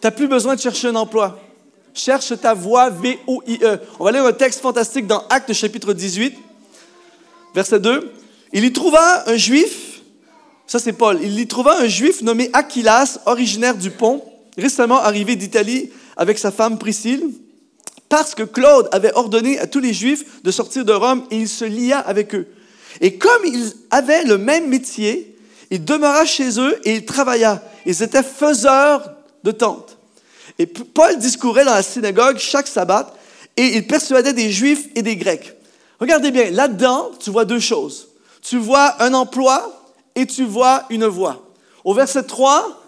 [0.00, 1.36] Tu n'as plus besoin de chercher un emploi.
[1.94, 3.80] Cherche ta voie, V-O-I-E.
[3.98, 6.38] On va lire un texte fantastique dans Actes chapitre 18,
[7.56, 8.12] verset 2.
[8.52, 9.91] Il y trouva un juif,
[10.66, 14.24] ça c'est Paul, il y trouva un juif nommé Aquilas, originaire du Pont,
[14.56, 17.30] récemment arrivé d'Italie avec sa femme Priscille,
[18.08, 21.48] parce que Claude avait ordonné à tous les juifs de sortir de Rome et il
[21.48, 22.46] se lia avec eux.
[23.00, 25.34] Et comme ils avaient le même métier,
[25.70, 27.62] il demeura chez eux et il travailla.
[27.86, 29.12] Ils étaient faiseurs
[29.44, 29.96] de tentes.
[30.58, 33.14] Et Paul discourait dans la synagogue chaque sabbat
[33.56, 35.54] et il persuadait des juifs et des grecs.
[35.98, 38.08] Regardez bien, là-dedans, tu vois deux choses.
[38.42, 39.81] Tu vois un emploi
[40.14, 41.42] et tu vois une voie.
[41.84, 42.82] Au verset 3,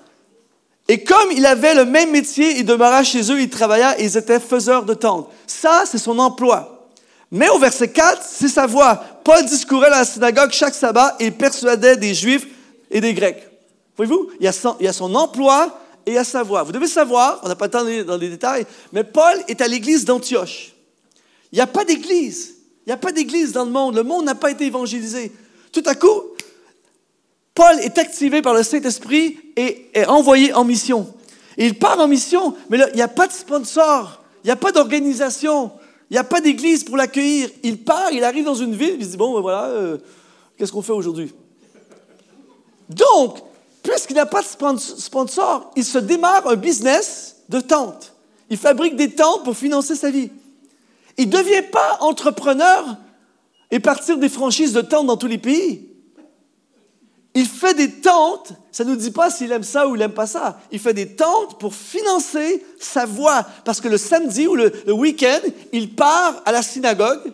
[0.88, 4.16] et comme il avait le même métier, il demeura chez eux, il travailla et ils
[4.16, 5.30] étaient faiseurs de tentes.
[5.46, 6.88] Ça, c'est son emploi.
[7.30, 9.02] Mais au verset 4, c'est sa voix.
[9.24, 12.46] Paul discourait dans la synagogue chaque sabbat et persuadait des Juifs
[12.90, 13.48] et des Grecs.
[13.96, 16.62] Voyez-vous, il, il, y a son emploi et il y a sa voix.
[16.62, 19.68] Vous devez savoir, on n'a pas le temps dans les détails, mais Paul est à
[19.68, 20.74] l'église d'Antioche.
[21.50, 22.56] Il n'y a pas d'église.
[22.87, 23.94] Il n'y a pas d'église dans le monde.
[23.94, 25.32] Le monde n'a pas été évangélisé.
[25.72, 26.22] Tout à coup,
[27.54, 31.14] Paul est activé par le Saint-Esprit et est envoyé en mission.
[31.56, 34.56] il part en mission, mais là, il n'y a pas de sponsor, il n'y a
[34.56, 35.70] pas d'organisation,
[36.10, 37.48] il n'y a pas d'église pour l'accueillir.
[37.62, 39.98] Il part, il arrive dans une ville, il se dit, bon, ben voilà, euh,
[40.58, 41.32] qu'est-ce qu'on fait aujourd'hui?
[42.88, 43.38] Donc,
[43.82, 48.12] puisqu'il n'a pas de sponsor, il se démarre un business de tentes.
[48.50, 50.30] Il fabrique des tentes pour financer sa vie.
[51.16, 52.96] Il ne devient pas entrepreneur
[53.70, 55.88] et partir des franchises de tentes dans tous les pays.
[57.37, 60.12] Il fait des tentes, ça ne nous dit pas s'il aime ça ou il n'aime
[60.12, 60.61] pas ça.
[60.70, 63.44] Il fait des tentes pour financer sa voix.
[63.64, 65.40] Parce que le samedi ou le, week-end,
[65.73, 67.33] il part à la synagogue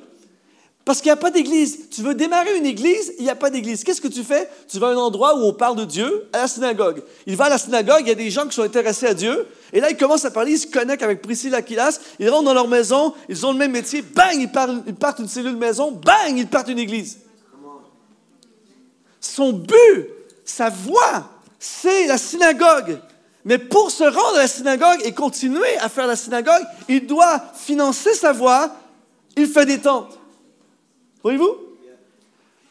[0.87, 1.91] parce qu'il n'y a pas d'église.
[1.91, 3.85] Tu veux démarrer une église, il n'y a pas d'église.
[3.85, 4.49] Qu'est-ce que tu fais?
[4.69, 7.03] Tu vas à un endroit où on parle de Dieu, à la synagogue.
[7.27, 9.47] Il va à la synagogue, il y a des gens qui sont intéressés à Dieu.
[9.75, 12.01] Et là, il commence à parler, il se connecte avec Priscilla Aquilas.
[12.19, 14.01] Ils rentrent dans leur maison, ils ont le même métier.
[14.01, 15.91] Bang, ils partent, ils partent une cellule maison.
[15.91, 17.19] Bang, ils partent une église.
[19.20, 20.09] Son but,
[20.44, 22.98] sa voie, c'est la synagogue.
[23.44, 27.42] Mais pour se rendre à la synagogue et continuer à faire la synagogue, il doit
[27.54, 28.74] financer sa voie.
[29.37, 30.18] Il fait des tentes.
[31.22, 31.56] Voyez-vous?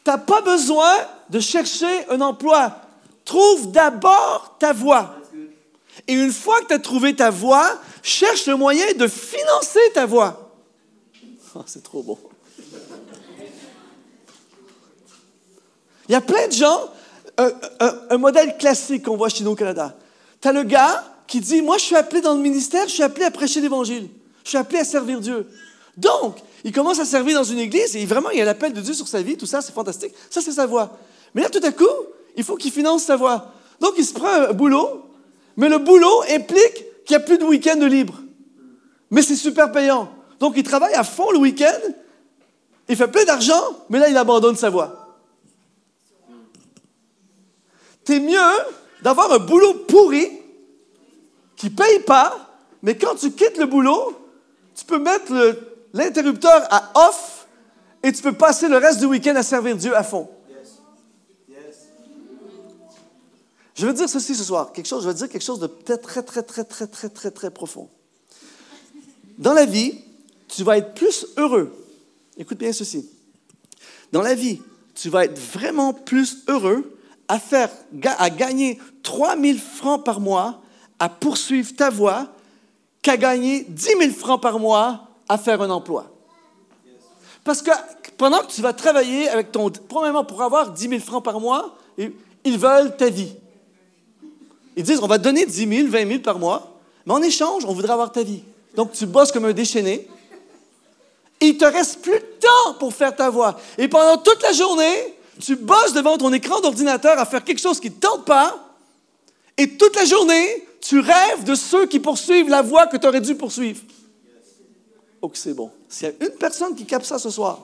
[0.04, 0.92] Tu n'as pas besoin
[1.28, 2.72] de chercher un emploi.
[3.24, 5.14] Trouve d'abord ta voie.
[6.06, 10.46] Et une fois que tu trouvé ta voie, cherche le moyen de financer ta voie.
[11.52, 12.16] Oh, c'est trop bon.
[16.10, 16.90] Il y a plein de gens,
[17.38, 19.96] un, modèle classique qu'on voit chez nous au Canada.
[20.40, 23.04] Tu as le gars qui dit, moi je suis appelé dans le ministère, je suis
[23.04, 24.08] appelé à prêcher l'Évangile,
[24.42, 25.46] je suis appelé à servir Dieu.
[25.96, 28.80] Donc, il commence à servir dans une église et vraiment, il y a l'appel de
[28.80, 30.12] Dieu sur sa vie, tout ça, c'est fantastique.
[30.30, 30.98] Ça, c'est sa voix.
[31.32, 31.84] Mais là, tout à coup,
[32.34, 33.52] il faut qu'il finance sa voix.
[33.80, 35.04] Donc, il se prend un boulot,
[35.56, 38.18] mais le boulot implique qu'il n'y a plus de week-end libre.
[39.12, 40.10] Mais c'est super payant.
[40.40, 41.78] Donc, il travaille à fond le week-end,
[42.88, 44.99] il fait plein d'argent, mais là, il abandonne sa voix
[48.04, 48.38] c'est mieux
[49.02, 50.28] d'avoir un boulot pourri
[51.56, 52.50] qui ne paye pas,
[52.82, 54.16] mais quand tu quittes le boulot,
[54.74, 55.32] tu peux mettre
[55.92, 57.46] l'interrupteur à off
[58.02, 60.28] et tu peux passer le reste du week-end à servir Dieu à fond.
[63.74, 66.02] Je veux dire ceci ce soir, quelque chose, je veux dire quelque chose de peut-être
[66.02, 67.88] très, très, très, très, très, très, très profond.
[69.38, 69.94] Dans la vie,
[70.48, 71.72] tu vas être plus heureux.
[72.36, 73.08] Écoute bien ceci.
[74.12, 74.60] Dans la vie,
[74.94, 76.98] tu vas être vraiment plus heureux
[77.30, 77.70] à, faire,
[78.18, 80.60] à gagner 3000 francs par mois
[80.98, 82.26] à poursuivre ta voie
[83.02, 86.10] qu'à gagner 10 000 francs par mois à faire un emploi.
[87.44, 87.70] Parce que
[88.18, 89.70] pendant que tu vas travailler avec ton...
[89.88, 93.32] Premièrement, pour avoir 10 000 francs par mois, ils veulent ta vie.
[94.76, 97.72] Ils disent, on va donner 10 000, 20 000 par mois, mais en échange, on
[97.72, 98.42] voudrait avoir ta vie.
[98.74, 100.08] Donc, tu bosses comme un déchaîné.
[101.40, 103.58] Et il te reste plus de temps pour faire ta voix.
[103.78, 107.80] Et pendant toute la journée, tu bosses devant ton écran d'ordinateur à faire quelque chose
[107.80, 108.76] qui ne te tente pas,
[109.56, 113.20] et toute la journée, tu rêves de ceux qui poursuivent la voie que tu aurais
[113.20, 113.82] dû poursuivre.
[115.20, 115.70] Oh, c'est bon.
[115.88, 117.60] S'il y a une personne qui capte ça ce soir,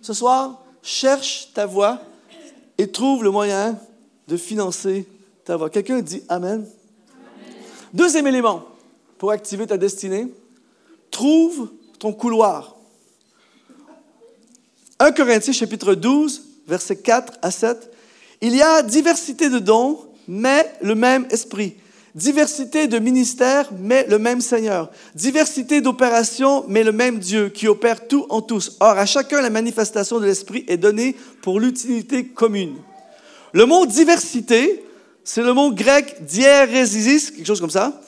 [0.00, 2.00] ce soir, cherche ta voie
[2.78, 3.78] et trouve le moyen
[4.28, 5.06] de financer
[5.44, 5.70] ta voie.
[5.70, 6.66] Quelqu'un dit Amen.
[7.92, 8.64] Deuxième élément
[9.18, 10.32] pour activer ta destinée,
[11.10, 12.73] trouve ton couloir.
[15.00, 17.90] 1 Corinthiens chapitre 12, versets 4 à 7.
[18.40, 21.74] Il y a diversité de dons, mais le même esprit.
[22.14, 24.92] Diversité de ministères, mais le même Seigneur.
[25.16, 28.76] Diversité d'opérations, mais le même Dieu qui opère tout en tous.
[28.78, 32.76] Or, à chacun, la manifestation de l'Esprit est donnée pour l'utilité commune.
[33.52, 34.84] Le mot diversité,
[35.24, 38.00] c'est le mot grec diéresis, quelque chose comme ça.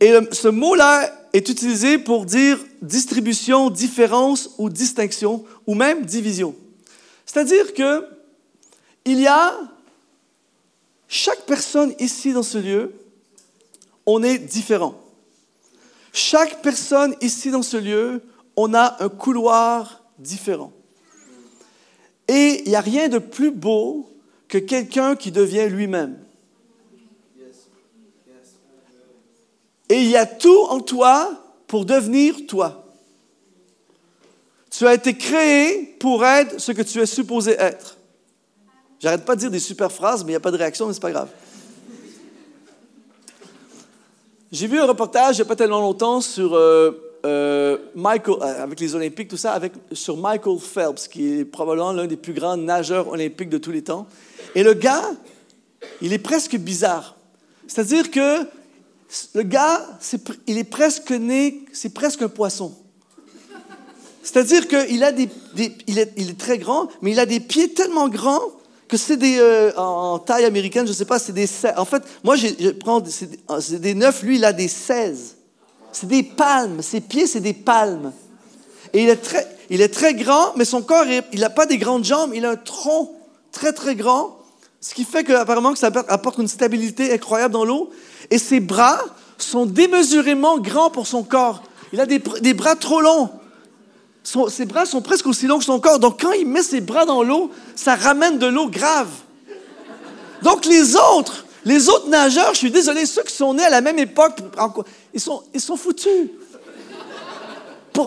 [0.00, 6.54] Et ce mot-là est utilisé pour dire distribution, différence ou distinction, ou même division.
[7.24, 8.06] C'est-à-dire que
[9.04, 9.58] il y a
[11.08, 12.92] chaque personne ici dans ce lieu,
[14.04, 15.00] on est différent.
[16.12, 18.22] Chaque personne ici dans ce lieu,
[18.56, 20.72] on a un couloir différent.
[22.28, 24.10] Et il n'y a rien de plus beau
[24.48, 26.18] que quelqu'un qui devient lui-même.
[29.88, 31.30] Et il y a tout en toi
[31.66, 32.85] pour devenir toi.
[34.76, 37.96] Tu as été créé pour être ce que tu es supposé être.
[39.00, 40.92] J'arrête pas de dire des super phrases, mais il n'y a pas de réaction, mais
[40.92, 41.30] c'est pas grave.
[44.52, 46.90] J'ai vu un reportage il n'y a pas tellement longtemps sur euh,
[47.24, 49.58] euh, Michael, euh, avec les Olympiques, tout ça,
[49.92, 53.82] sur Michael Phelps, qui est probablement l'un des plus grands nageurs olympiques de tous les
[53.82, 54.06] temps.
[54.54, 55.10] Et le gars,
[56.02, 57.16] il est presque bizarre.
[57.66, 58.40] C'est-à-dire que
[59.34, 59.86] le gars,
[60.46, 62.74] il est presque né, c'est presque un poisson.
[64.26, 65.28] C'est-à-dire qu'il a des,
[65.86, 68.42] il, est, il, est, très grand, mais il a des pieds tellement grands
[68.88, 72.02] que c'est des, euh, en taille américaine, je ne sais pas, c'est des En fait,
[72.24, 75.36] moi, je prends, c'est des neuf, lui, il a des 16.
[75.92, 76.82] C'est des palmes.
[76.82, 78.12] Ses pieds, c'est des palmes.
[78.92, 81.78] Et il est très, il est très grand, mais son corps, il n'a pas des
[81.78, 83.12] grandes jambes, il a un tronc
[83.52, 84.38] très, très grand,
[84.80, 87.90] ce qui fait que, apparemment, que ça apporte une stabilité incroyable dans l'eau.
[88.30, 88.98] Et ses bras
[89.38, 91.62] sont démesurément grands pour son corps.
[91.92, 93.30] Il a des, des bras trop longs.
[94.48, 96.00] Ses bras sont presque aussi longs que son corps.
[96.00, 99.08] Donc, quand il met ses bras dans l'eau, ça ramène de l'eau grave.
[100.42, 103.80] Donc, les autres, les autres nageurs, je suis désolé, ceux qui sont nés à la
[103.80, 104.38] même époque,
[105.14, 106.30] ils sont, ils sont foutus.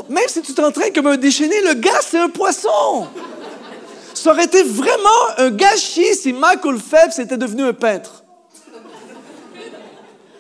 [0.10, 3.08] même si tu t'entraînes comme un déchaîné, le gars, c'est un poisson.
[4.14, 8.24] Ça aurait été vraiment un gâchis si Michael Phelps était devenu un peintre.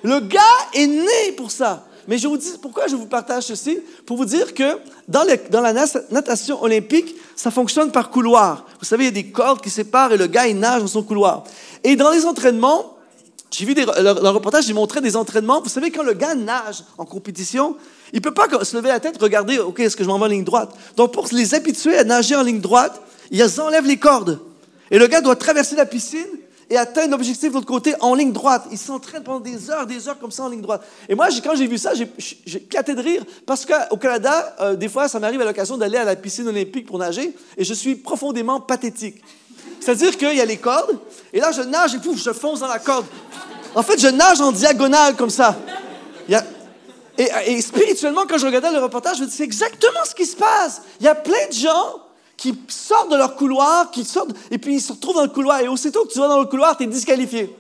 [0.03, 0.39] Le gars
[0.73, 1.85] est né pour ça.
[2.09, 3.77] Mais je vous dis, pourquoi je vous partage ceci?
[4.07, 5.73] Pour vous dire que dans, la
[6.09, 8.65] natation olympique, ça fonctionne par couloir.
[8.79, 10.87] Vous savez, il y a des cordes qui séparent et le gars, il nage dans
[10.87, 11.43] son couloir.
[11.83, 12.97] Et dans les entraînements,
[13.51, 15.61] j'ai vu des, le, reportage, j'ai montré des entraînements.
[15.61, 17.75] Vous savez, quand le gars nage en compétition,
[18.11, 20.25] il ne peut pas se lever la tête, regarder, OK, est-ce que je m'en vais
[20.25, 20.75] en ligne droite?
[20.97, 24.39] Donc, pour les habituer à nager en ligne droite, ils enlèvent les cordes.
[24.89, 26.38] Et le gars doit traverser la piscine
[26.69, 28.65] et atteindre l'objectif de l'autre côté en ligne droite.
[28.71, 30.83] Il s'entraîne pendant des heures, des heures comme ça en ligne droite.
[31.07, 34.87] Et moi, quand j'ai vu ça, j'ai éclaté de rire parce qu'au Canada, euh, des
[34.87, 37.95] fois, ça m'arrive à l'occasion d'aller à la piscine olympique pour nager et je suis
[37.95, 39.21] profondément pathétique.
[39.79, 40.99] C'est-à-dire qu'il y a les cordes
[41.33, 43.05] et là, je nage et pouf, je fonce dans la corde.
[43.73, 45.57] En fait, je nage en diagonale comme ça.
[46.27, 50.25] et, et, spirituellement, quand je regardais le reportage, je me dis, c'est exactement ce qui
[50.25, 50.81] se passe.
[50.99, 52.08] Il y a plein de gens
[52.39, 55.59] qui sortent de leur couloir, qui sortent, et puis ils se retrouvent dans le couloir.
[55.59, 57.53] Et aussitôt que tu vas dans le couloir, tu es disqualifié.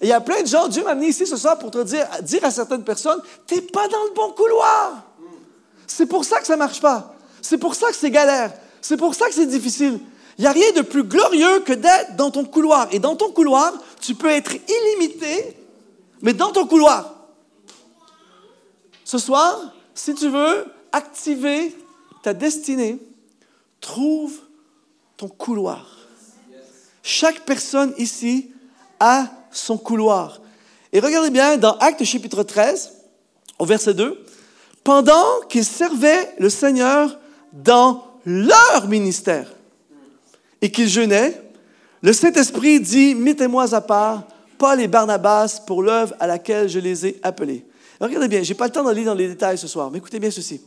[0.00, 1.82] Et il y a plein de gens, Dieu m'a amené ici ce soir pour te
[1.82, 5.02] dire, dire à certaines personnes, tu n'es pas dans le bon couloir.
[5.88, 7.12] C'est pour ça que ça ne marche pas.
[7.40, 8.52] C'est pour ça que c'est galère.
[8.80, 9.98] C'est pour ça que c'est difficile.
[10.38, 12.86] Il n'y a rien de plus glorieux que d'être dans ton couloir.
[12.92, 15.56] Et dans ton couloir, tu peux être illimité,
[16.20, 17.14] mais dans ton couloir.
[19.04, 19.58] Ce soir,
[19.92, 21.76] si tu veux activer
[22.22, 23.00] ta destinée,
[23.82, 24.32] Trouve
[25.18, 25.98] ton couloir.
[27.02, 28.50] Chaque personne ici
[29.00, 30.40] a son couloir.
[30.92, 32.92] Et regardez bien dans Actes chapitre 13,
[33.58, 34.24] au verset 2,
[34.84, 37.18] pendant qu'ils servaient le Seigneur
[37.52, 39.52] dans leur ministère
[40.60, 41.42] et qu'ils jeûnaient,
[42.02, 47.06] le Saint-Esprit dit, mettez-moi à part Paul et Barnabas pour l'œuvre à laquelle je les
[47.06, 47.66] ai appelés.
[48.00, 50.20] regardez bien, je n'ai pas le temps d'aller dans les détails ce soir, mais écoutez
[50.20, 50.60] bien ceci.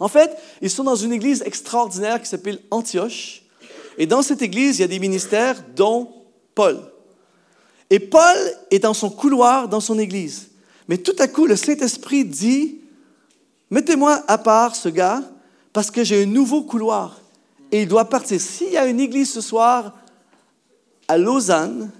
[0.00, 3.42] En fait, ils sont dans une église extraordinaire qui s'appelle Antioche.
[3.98, 6.10] Et dans cette église, il y a des ministères, dont
[6.54, 6.80] Paul.
[7.90, 8.36] Et Paul
[8.70, 10.48] est dans son couloir, dans son église.
[10.88, 12.78] Mais tout à coup, le Saint-Esprit dit,
[13.68, 15.22] mettez-moi à part ce gars,
[15.72, 17.20] parce que j'ai un nouveau couloir.
[17.70, 18.40] Et il doit partir.
[18.40, 19.94] S'il y a une église ce soir
[21.08, 21.90] à Lausanne,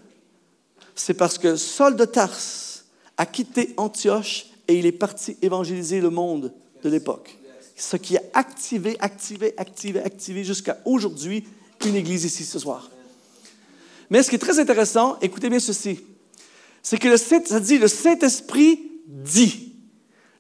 [0.95, 2.87] c'est parce que Saul de Tarse
[3.19, 6.53] a quitté Antioche et il est parti évangéliser le monde
[6.83, 7.40] de l'époque
[7.81, 11.45] ce qui a activé, activé, activé, activé jusqu'à aujourd'hui
[11.87, 12.91] une église ici ce soir.
[14.11, 16.01] Mais ce qui est très intéressant, écoutez bien ceci,
[16.83, 19.73] c'est que le ça dit le Saint-Esprit dit.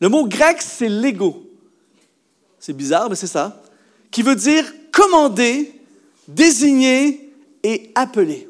[0.00, 1.50] Le mot grec, c'est l'ego.
[2.58, 3.62] C'est bizarre, mais c'est ça.
[4.10, 5.72] Qui veut dire commander,
[6.28, 7.32] désigner
[7.62, 8.48] et appeler.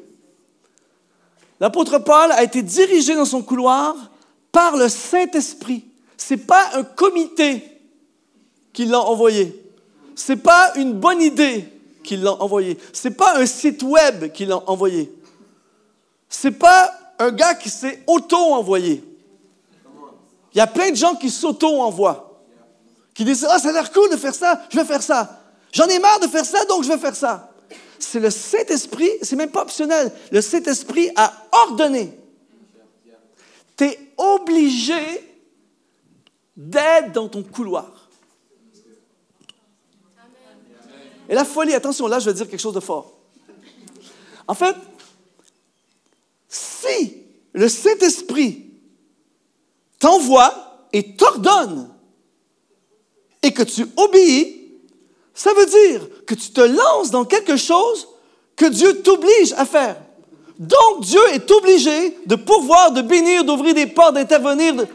[1.61, 3.95] L'apôtre Paul a été dirigé dans son couloir
[4.51, 5.85] par le Saint-Esprit.
[6.17, 7.70] Ce n'est pas un comité
[8.73, 9.55] qui l'a envoyé.
[10.15, 11.67] Ce n'est pas une bonne idée
[12.03, 12.77] qui l'a envoyé.
[12.93, 15.11] C'est pas un site web qui l'a envoyé.
[16.29, 19.03] C'est pas un gars qui s'est auto-envoyé.
[20.53, 22.41] Il y a plein de gens qui s'auto-envoient.
[23.13, 25.41] Qui disent Ah, ça a l'air cool de faire ça, je vais faire ça.
[25.71, 27.51] J'en ai marre de faire ça, donc je vais faire ça.
[27.99, 30.11] C'est le Saint-Esprit, c'est même pas optionnel.
[30.31, 32.17] Le Saint-Esprit a ordonné.
[33.77, 35.01] Tu es obligé
[36.57, 38.00] d'être dans ton couloir.
[41.31, 43.13] Et la folie, attention, là, je vais dire quelque chose de fort.
[44.49, 44.75] En fait,
[46.49, 47.13] si
[47.53, 48.65] le Saint-Esprit
[49.97, 51.89] t'envoie et t'ordonne
[53.41, 54.73] et que tu obéis,
[55.33, 58.09] ça veut dire que tu te lances dans quelque chose
[58.57, 60.01] que Dieu t'oblige à faire.
[60.59, 64.85] Donc Dieu est obligé de pourvoir, de bénir, d'ouvrir des portes, d'intervenir.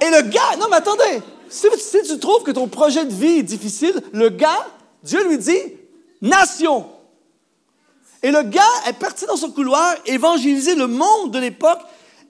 [0.00, 1.68] Et le gars, non mais attendez, si,
[2.06, 4.66] tu trouves que ton projet de vie est difficile, le gars,
[5.02, 5.60] Dieu lui dit,
[6.20, 6.86] nation.
[8.22, 11.80] Et le gars est parti dans son couloir, évangéliser le monde de l'époque,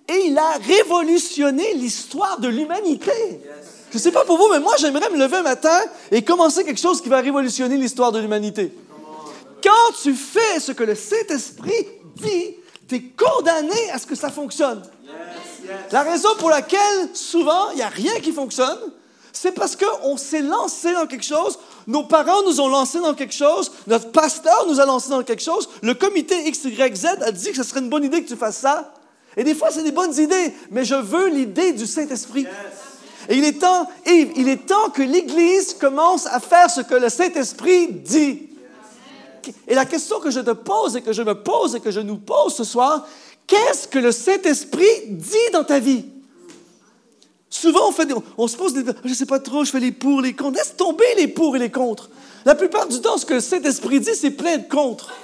[0.08, 3.12] et il a révolutionné l'histoire de l'humanité.
[3.90, 5.78] Je ne sais pas pour vous, mais moi, j'aimerais me lever un matin
[6.10, 8.72] et commencer quelque chose qui va révolutionner l'histoire de l'humanité.
[9.62, 11.86] Quand tu fais ce que le Saint-Esprit
[12.16, 12.56] dit,
[12.88, 14.82] tu es condamné à ce que ça fonctionne.
[15.92, 18.78] La raison pour laquelle souvent il n'y a rien qui fonctionne,
[19.32, 23.34] c'est parce qu'on s'est lancé dans quelque chose, nos parents nous ont lancé dans quelque
[23.34, 27.56] chose, notre pasteur nous a lancé dans quelque chose, le comité XYZ a dit que
[27.56, 28.94] ce serait une bonne idée que tu fasses ça.
[29.36, 32.46] Et des fois, c'est des bonnes idées, mais je veux l'idée du Saint-Esprit.
[33.28, 36.94] Et il est temps, Yves, il est temps que l'Église commence à faire ce que
[36.94, 38.48] le Saint-Esprit dit.
[39.68, 42.00] Et la question que je te pose et que je me pose et que je
[42.00, 43.06] nous pose ce soir,
[43.46, 46.04] qu'est-ce que le Saint-Esprit dit dans ta vie?
[47.48, 48.84] Souvent, on, fait on se pose des...
[49.04, 50.58] Je ne sais pas trop, je fais les pour, les contre.
[50.58, 52.10] Laisse tomber les pour et les contre.
[52.44, 55.14] La plupart du temps, ce que le Saint-Esprit dit, c'est plein de contre.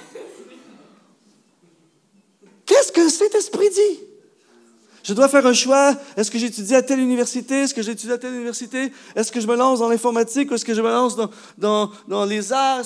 [2.65, 3.99] Qu'est-ce que le Saint-Esprit dit?
[5.03, 5.95] Je dois faire un choix.
[6.15, 7.61] Est-ce que j'étudie à telle université?
[7.61, 8.91] Est-ce que j'étudie à telle université?
[9.15, 11.17] Est-ce que je me lance dans l'informatique ou est-ce que je me lance
[11.57, 12.83] dans, les arts?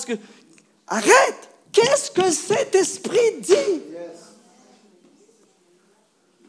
[0.88, 1.48] Arrête!
[1.72, 3.54] Qu'est-ce que cet esprit dit?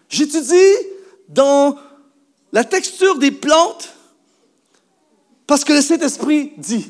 [0.09, 0.75] J'étudie
[1.27, 1.77] dans
[2.51, 3.89] la texture des plantes
[5.47, 6.89] parce que le Saint-Esprit dit.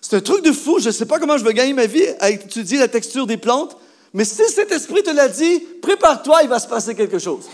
[0.00, 0.78] C'est un truc de fou.
[0.80, 3.36] Je ne sais pas comment je vais gagner ma vie à étudier la texture des
[3.36, 3.76] plantes,
[4.12, 7.48] mais si cet esprit te l'a dit, prépare-toi, il va se passer quelque chose.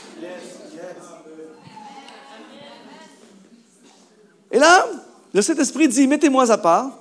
[4.50, 4.86] Et là,
[5.32, 6.98] le Saint-Esprit dit, mettez-moi à part,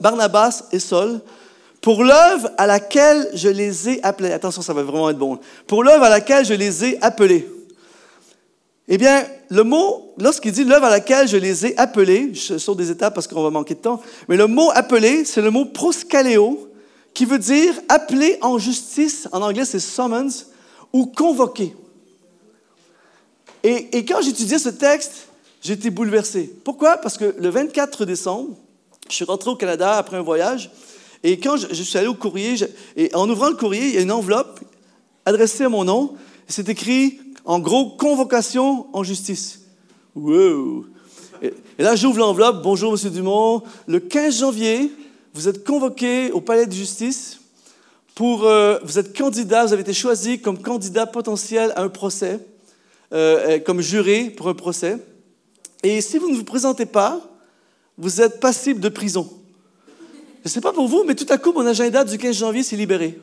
[0.00, 1.20] Barnabas et Saul,
[1.86, 4.32] pour l'œuvre à laquelle je les ai appelés.
[4.32, 5.38] Attention, ça va vraiment être bon.
[5.68, 7.48] Pour l'œuvre à laquelle je les ai appelés.
[8.88, 12.78] Eh bien, le mot, lorsqu'il dit l'œuvre à laquelle je les ai appelés, je saute
[12.78, 15.64] des étapes parce qu'on va manquer de temps, mais le mot appelé, c'est le mot
[15.64, 16.72] proscaléo,
[17.14, 20.44] qui veut dire appeler en justice, en anglais c'est summons,
[20.92, 21.72] ou convoquer.
[23.62, 25.28] Et, et quand j'étudiais ce texte,
[25.62, 26.52] j'étais bouleversé.
[26.64, 26.96] Pourquoi?
[26.96, 28.56] Parce que le 24 décembre,
[29.08, 30.72] je suis rentré au Canada après un voyage,
[31.28, 32.54] et quand je, suis allé au courrier,
[32.96, 34.60] et en ouvrant le courrier, il y a une enveloppe
[35.24, 36.14] adressée à mon nom,
[36.46, 39.62] c'est écrit en gros convocation en justice.
[40.14, 40.86] Wow!
[41.42, 42.62] Et, là, j'ouvre l'enveloppe.
[42.62, 43.64] Bonjour, Monsieur Dumont.
[43.88, 44.92] Le 15 janvier,
[45.34, 47.40] vous êtes convoqué au palais de justice
[48.14, 48.44] pour.
[48.44, 52.38] Euh, vous êtes candidat, vous avez été choisi comme candidat potentiel à un procès,
[53.12, 54.98] euh, comme juré pour un procès.
[55.82, 57.20] Et si vous ne vous présentez pas,
[57.98, 59.28] vous êtes passible de prison.
[60.46, 62.62] Je ne sais pas pour vous, mais tout à coup, mon agenda du 15 janvier
[62.62, 63.18] s'est libéré.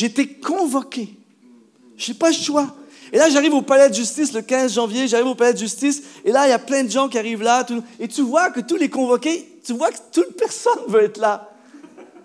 [0.00, 1.14] Été convoqué.
[1.96, 2.74] Je n'ai pas le choix.
[3.12, 6.02] Et là, j'arrive au palais de justice le 15 janvier, j'arrive au palais de justice,
[6.24, 7.64] et là, il y a plein de gens qui arrivent là,
[8.00, 11.48] et tu vois que tous les convoqués, tu vois que toute personne veut être là.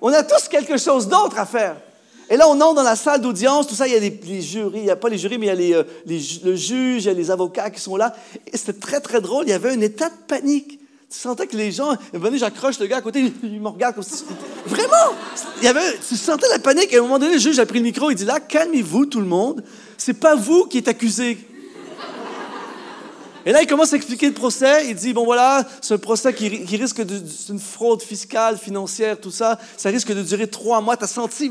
[0.01, 1.75] On a tous quelque chose d'autre à faire.
[2.27, 4.79] Et là, on entre dans la salle d'audience, tout ça, il y a les, jurys,
[4.79, 5.83] il n'y a pas les jurys, mais il y a les, euh,
[6.43, 8.15] le juge, il y a les avocats qui sont là.
[8.51, 10.80] Et c'était très, très drôle, il y avait un état de panique.
[11.11, 14.03] Tu sentais que les gens, venez, j'accroche le gars à côté, il me regarde comme
[14.03, 14.23] si.
[14.65, 15.13] Vraiment!
[15.57, 16.93] Il y avait, tu sentais la panique.
[16.93, 19.07] Et à un moment donné, le juge a pris le micro, il dit là, calmez-vous
[19.07, 19.61] tout le monde,
[19.97, 21.37] c'est pas vous qui êtes accusé.
[23.45, 24.87] Et là, il commence à expliquer le procès.
[24.87, 26.47] Il dit, bon voilà, c'est un procès qui,
[26.77, 27.19] risque de...
[27.27, 29.59] C'est une fraude fiscale, financière, tout ça.
[29.77, 30.95] Ça risque de durer trois mois.
[30.95, 31.45] T'as senti...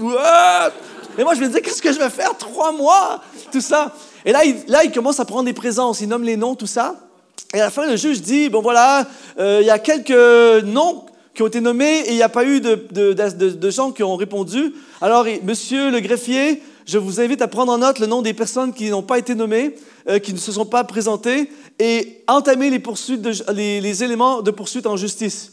[1.19, 2.39] Et moi, je me dis, qu'est-ce que je vais faire?
[2.39, 3.23] Trois mois?
[3.51, 3.93] Tout ça.
[4.25, 6.01] Et là là, il commence à prendre des présences.
[6.01, 7.10] Il nomme les noms, tout ça.
[7.53, 11.05] Et à la fin, le juge dit, bon voilà, euh, il y a quelques noms
[11.35, 14.73] qui ont été nommés et il n'y a pas eu de, gens qui ont répondu.
[15.01, 18.73] Alors, monsieur le greffier, je vous invite à prendre en note le nom des personnes
[18.73, 19.75] qui n'ont pas été nommées,
[20.09, 25.53] euh, qui ne se sont pas présentées, et entamer les éléments de poursuite en justice.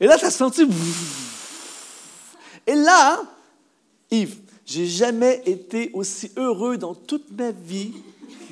[0.00, 0.66] Et là, tu as senti...
[2.66, 3.20] Et là,
[4.10, 7.92] Yves, j'ai jamais été aussi heureux dans toute ma vie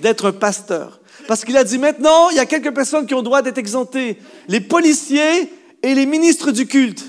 [0.00, 1.00] d'être un pasteur.
[1.26, 4.18] Parce qu'il a dit maintenant, il y a quelques personnes qui ont droit d'être exemptées.
[4.48, 7.04] Les policiers et les ministres du culte.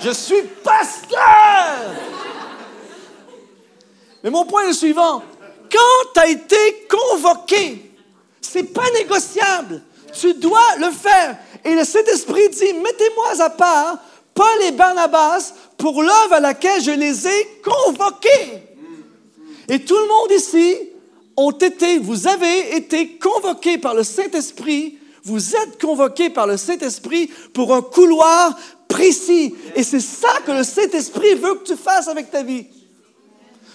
[0.00, 1.18] Je suis pasteur!
[4.22, 5.22] Mais mon point est le suivant.
[5.70, 7.90] Quand tu as été convoqué,
[8.40, 9.82] c'est pas négociable.
[10.12, 11.36] Tu dois le faire.
[11.64, 13.98] Et le Saint-Esprit dit, mettez-moi à part
[14.34, 18.73] Paul et Barnabas pour l'œuvre à laquelle je les ai convoqués.
[19.68, 20.76] Et tout le monde ici
[21.36, 27.30] ont été, vous avez été convoqués par le Saint-Esprit, vous êtes convoqués par le Saint-Esprit
[27.52, 28.56] pour un couloir
[28.88, 29.54] précis.
[29.74, 32.66] Et c'est ça que le Saint-Esprit veut que tu fasses avec ta vie.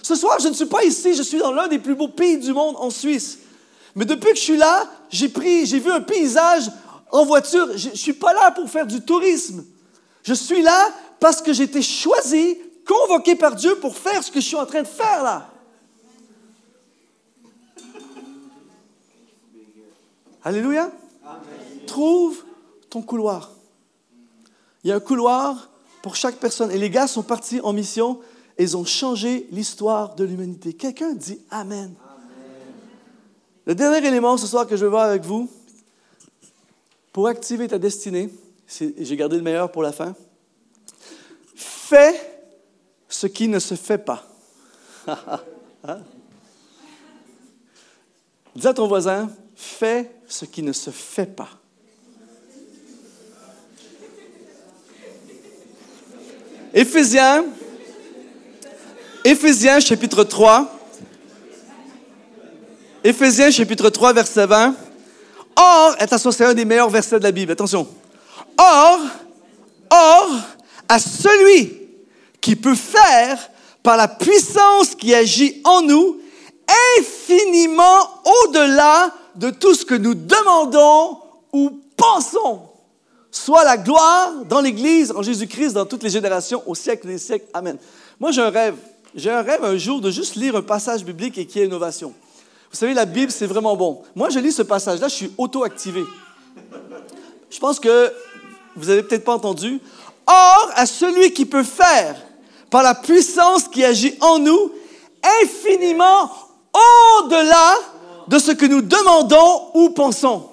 [0.02, 2.38] Ce soir, je ne suis pas ici, je suis dans l'un des plus beaux pays
[2.38, 3.38] du monde, en Suisse.
[3.94, 6.70] Mais depuis que je suis là, j'ai pris, j'ai vu un paysage
[7.10, 7.76] en voiture.
[7.76, 9.64] Je ne suis pas là pour faire du tourisme.
[10.22, 10.88] Je suis là
[11.18, 14.66] parce que j'ai été choisi, convoqué par Dieu pour faire ce que je suis en
[14.66, 15.50] train de faire là.
[20.42, 20.90] Alléluia.
[21.86, 22.44] Trouve
[22.88, 23.52] ton couloir.
[24.84, 25.70] Il y a un couloir
[26.02, 26.70] pour chaque personne.
[26.70, 28.20] Et les gars sont partis en mission
[28.58, 30.72] et ils ont changé l'histoire de l'humanité.
[30.72, 31.94] Quelqu'un dit Amen.
[33.66, 35.48] Le dernier élément ce soir que je veux voir avec vous,
[37.12, 38.30] pour activer ta destinée,
[38.68, 40.14] j'ai gardé le meilleur pour la fin.
[41.54, 42.14] Fais
[43.08, 44.26] ce qui ne se fait pas.
[45.82, 46.00] Hein?
[48.54, 49.30] Dis à ton voisin,
[49.60, 51.50] fais ce qui ne se fait pas.
[56.72, 57.44] Éphésiens,
[59.24, 60.78] Éphésiens chapitre 3.
[63.04, 64.74] Éphésiens chapitre 3, verset 20.
[65.56, 67.86] Or, attention, c'est un des meilleurs versets de la Bible, attention.
[68.56, 69.00] Or,
[69.90, 70.30] or,
[70.88, 71.80] à celui
[72.40, 73.50] qui peut faire
[73.82, 76.20] par la puissance qui agit en nous
[76.98, 81.18] infiniment au-delà de tout ce que nous demandons
[81.50, 82.60] ou pensons.
[83.30, 87.46] Soit la gloire dans l'Église, en Jésus-Christ, dans toutes les générations, au siècle des siècles.
[87.54, 87.78] Amen.
[88.18, 88.76] Moi, j'ai un rêve.
[89.14, 91.66] J'ai un rêve un jour de juste lire un passage biblique et qu'il y ait
[91.66, 92.12] innovation.
[92.70, 94.02] Vous savez, la Bible, c'est vraiment bon.
[94.14, 96.04] Moi, je lis ce passage-là, je suis auto-activé.
[97.48, 98.12] Je pense que
[98.76, 99.80] vous n'avez peut-être pas entendu.
[100.26, 102.20] Or, à celui qui peut faire,
[102.68, 104.70] par la puissance qui agit en nous,
[105.42, 106.30] infiniment
[106.74, 107.78] au-delà
[108.30, 110.46] de ce que nous demandons ou pensons.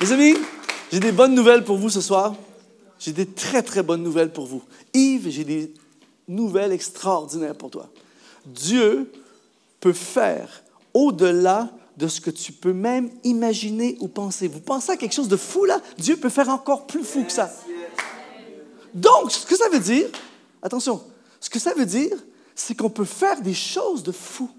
[0.00, 0.36] Mes amis,
[0.90, 2.34] j'ai des bonnes nouvelles pour vous ce soir.
[2.98, 4.60] J'ai des très, très bonnes nouvelles pour vous.
[4.92, 5.72] Yves, j'ai des
[6.26, 7.88] nouvelles extraordinaires pour toi.
[8.44, 9.12] Dieu
[9.78, 14.48] peut faire au-delà de ce que tu peux même imaginer ou penser.
[14.48, 15.80] Vous pensez à quelque chose de fou là?
[15.96, 17.52] Dieu peut faire encore plus fou que ça.
[18.94, 20.08] Donc, ce que ça veut dire,
[20.60, 21.00] attention,
[21.40, 22.16] ce que ça veut dire,
[22.54, 24.50] c'est qu'on peut faire des choses de fou.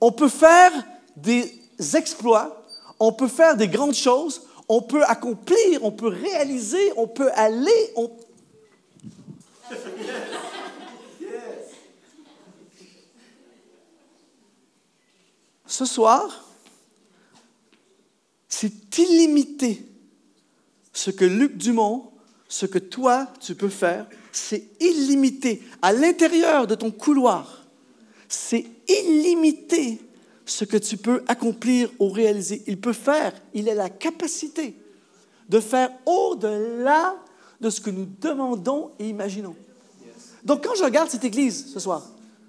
[0.00, 0.72] On peut faire
[1.16, 1.52] des
[1.94, 2.66] exploits,
[2.98, 7.92] on peut faire des grandes choses, on peut accomplir, on peut réaliser, on peut aller,
[7.96, 8.10] on...
[15.66, 16.48] Ce soir,
[18.48, 19.86] c'est illimité
[20.92, 22.09] ce que Luc Dumont,
[22.50, 25.62] ce que toi, tu peux faire, c'est illimité.
[25.80, 27.64] À l'intérieur de ton couloir,
[28.28, 30.00] c'est illimité
[30.44, 32.64] ce que tu peux accomplir ou réaliser.
[32.66, 34.74] Il peut faire, il a la capacité
[35.48, 37.14] de faire au-delà
[37.60, 39.54] de ce que nous demandons et imaginons.
[40.42, 42.02] Donc quand je regarde cette église ce soir,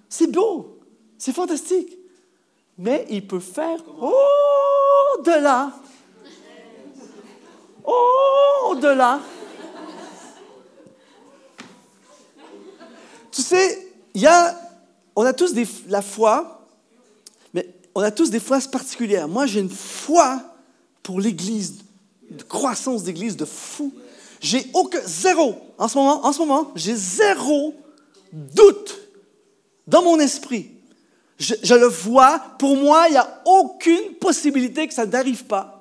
[0.10, 0.80] c'est beau,
[1.20, 1.96] c'est fantastique,
[2.76, 3.84] mais il peut faire
[5.20, 5.74] au-delà,
[7.84, 9.20] au-delà.
[13.32, 14.60] Tu sais, il y a,
[15.16, 16.68] on a tous des, la foi,
[17.54, 19.28] mais on a tous des foi particulières.
[19.28, 20.42] Moi, j'ai une foi
[21.04, 21.80] pour l'Église,
[22.30, 23.94] de croissance d'Église de fou.
[24.40, 27.76] J'ai aucun, zéro, en ce moment, en ce moment, j'ai zéro
[28.32, 28.98] doute
[29.88, 30.72] dans mon esprit.
[31.38, 35.81] Je, je le vois, pour moi, il n'y a aucune possibilité que ça n'arrive pas.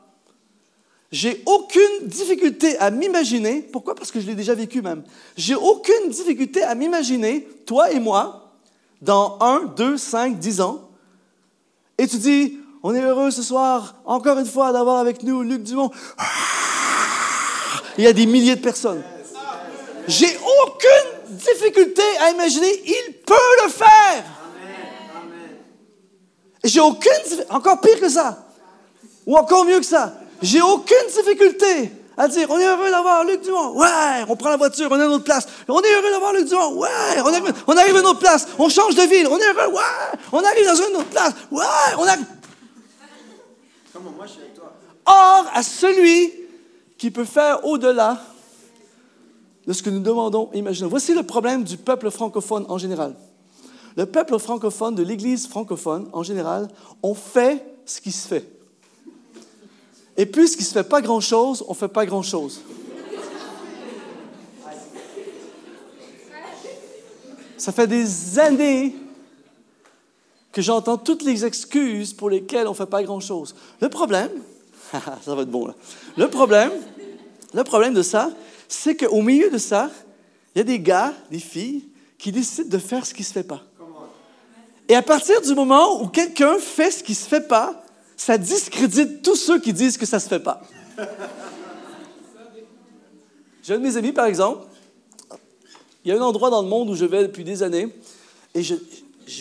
[1.13, 3.97] J'ai aucune difficulté à m'imaginer, pourquoi?
[3.97, 5.03] Parce que je l'ai déjà vécu même.
[5.37, 8.53] J'ai aucune difficulté à m'imaginer, toi et moi,
[9.03, 10.89] dans un, deux, cinq, dix ans,
[11.99, 15.65] et tu dis, on est heureux ce soir, encore une fois, d'avoir avec nous Luc
[15.65, 15.91] Dumont.
[17.99, 19.03] il y a des milliers de personnes.
[20.07, 23.35] J'ai aucune difficulté à imaginer, il peut
[23.65, 24.25] le faire.
[26.63, 27.11] J'ai aucune,
[27.51, 28.47] encore pire que ça,
[29.27, 33.43] ou encore mieux que ça, j'ai aucune difficulté à dire, on est heureux d'avoir Luc
[33.43, 33.73] Dumont.
[33.79, 35.47] Ouais, on prend la voiture, on est à une autre place.
[35.67, 36.75] On est heureux d'avoir Luc Dumont.
[36.75, 36.89] Ouais,
[37.25, 38.47] on arrive, on arrive à une autre place.
[38.59, 39.27] On change de ville.
[39.27, 39.73] On est heureux.
[39.73, 41.33] Ouais, on arrive dans une autre place.
[41.51, 41.65] Ouais,
[41.99, 42.27] on arrive.
[45.07, 46.33] Or, à celui
[46.99, 48.21] qui peut faire au-delà
[49.67, 50.89] de ce que nous demandons imaginons.
[50.89, 53.15] Voici le problème du peuple francophone en général.
[53.97, 56.69] Le peuple francophone, de l'Église francophone en général,
[57.03, 58.60] on fait ce qui se fait.
[60.21, 62.61] Et puisqu'il ne se fait pas grand-chose, on ne fait pas grand-chose.
[67.57, 68.95] Ça fait des années
[70.53, 73.55] que j'entends toutes les excuses pour lesquelles on ne fait pas grand-chose.
[73.81, 74.29] Le problème,
[74.93, 75.75] ça va être bon là.
[76.19, 76.73] Le problème,
[77.55, 78.31] le problème de ça,
[78.69, 79.91] c'est qu'au milieu de ça,
[80.55, 83.33] il y a des gars, des filles, qui décident de faire ce qui ne se
[83.33, 83.63] fait pas.
[84.87, 87.80] Et à partir du moment où quelqu'un fait ce qui ne se fait pas,
[88.21, 90.61] ça discrédite tous ceux qui disent que ça ne se fait pas.
[93.63, 94.67] J'ai un de mes amis, par exemple,
[96.05, 97.89] il y a un endroit dans le monde où je vais depuis des années,
[98.55, 98.75] et je,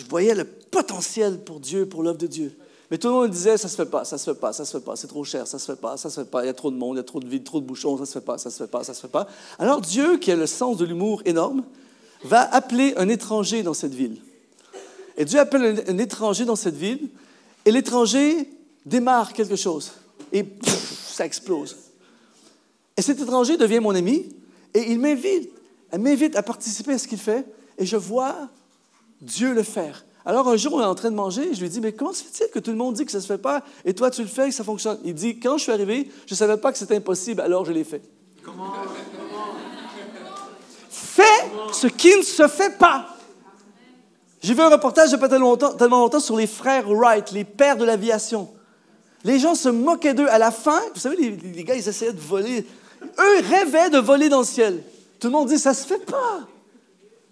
[0.08, 2.56] voyais le potentiel pour Dieu, pour l'œuvre de Dieu.
[2.90, 4.78] Mais tout le monde disait, ça se fait pas, ça se fait pas, ça se
[4.78, 6.50] fait pas, c'est trop cher, ça se fait pas, ça se fait pas, il y
[6.50, 8.12] a trop de monde, il y a trop de vide, trop de bouchons, ça se
[8.12, 9.28] fait pas, ça se fait pas, ça se fait pas.
[9.58, 11.64] Alors Dieu, qui a le sens de l'humour énorme,
[12.24, 14.22] va appeler un étranger dans cette ville.
[15.18, 17.10] Et Dieu appelle un, étranger dans cette ville,
[17.66, 18.48] et l'étranger
[18.86, 19.92] démarre quelque chose,
[20.32, 20.44] et
[21.06, 21.76] ça explose.
[22.96, 24.28] Et cet étranger devient mon ami,
[24.74, 25.50] et il m'invite,
[25.96, 27.46] m'invite à participer à ce qu'il fait,
[27.78, 28.48] et je vois
[29.20, 30.04] Dieu le faire.
[30.24, 32.22] Alors un jour, on est en train de manger, je lui dis, mais comment se
[32.22, 34.22] fait-il que tout le monde dit que ça ne se fait pas, et toi tu
[34.22, 34.98] le fais et ça fonctionne?
[35.04, 37.72] Il dit, quand je suis arrivé, je ne savais pas que c'était impossible, alors je
[37.72, 38.02] l'ai fait.
[38.44, 38.72] Comment?
[40.90, 41.22] Fais
[41.72, 43.16] ce qui ne se fait pas.
[44.42, 47.32] J'ai vu un reportage il n'y a pas tellement tellement longtemps sur les frères Wright,
[47.32, 48.48] les pères de l'aviation.
[49.24, 50.28] Les gens se moquaient d'eux.
[50.28, 52.64] À la fin, vous savez, les, gars, ils essayaient de voler.
[53.02, 54.82] Eux rêvaient de voler dans le ciel.
[55.18, 56.40] Tout le monde dit, ça se fait pas.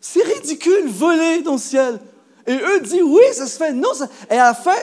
[0.00, 1.98] C'est ridicule, voler dans le ciel.
[2.46, 3.72] Et eux disent, oui, ça se fait.
[3.72, 4.08] Non, ça...
[4.30, 4.76] Et à la fin,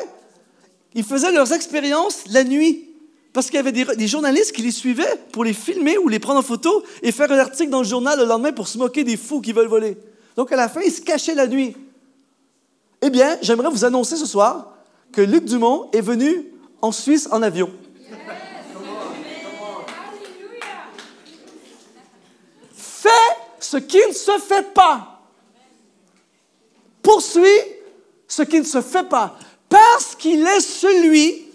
[0.93, 2.89] ils faisaient leurs expériences la nuit.
[3.34, 6.39] Parce qu'il y avait des, journalistes qui les suivaient pour les filmer ou les prendre
[6.39, 9.18] en photo et faire un article dans le journal le lendemain pour se moquer des
[9.18, 9.97] fous qui veulent voler.
[10.38, 11.76] Donc à la fin, ils se cachaient la nuit.
[13.01, 14.78] Eh bien, j'aimerais vous annoncer ce soir
[15.12, 16.45] que Luc Dumont est venu
[16.86, 17.71] en Suisse en avion.
[22.75, 23.09] Fais
[23.59, 25.11] ce qui ne se fait pas
[27.01, 27.47] poursuit
[28.27, 29.38] ce qui ne se fait pas,
[29.69, 31.45] parce qu'il est celui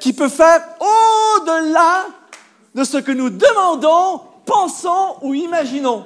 [0.00, 2.06] qui peut faire au-delà
[2.74, 6.04] de ce que nous demandons, pensons ou imaginons.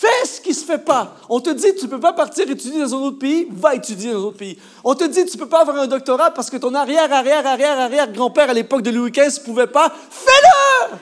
[0.00, 1.14] Fais ce qui ne se fait pas.
[1.28, 4.14] On te dit, tu ne peux pas partir étudier dans un autre pays, va étudier
[4.14, 4.58] dans un autre pays.
[4.82, 7.46] On te dit, tu ne peux pas avoir un doctorat parce que ton arrière, arrière,
[7.46, 9.92] arrière, arrière grand-père à l'époque de Louis XV ne pouvait pas.
[10.10, 10.96] Fais-le!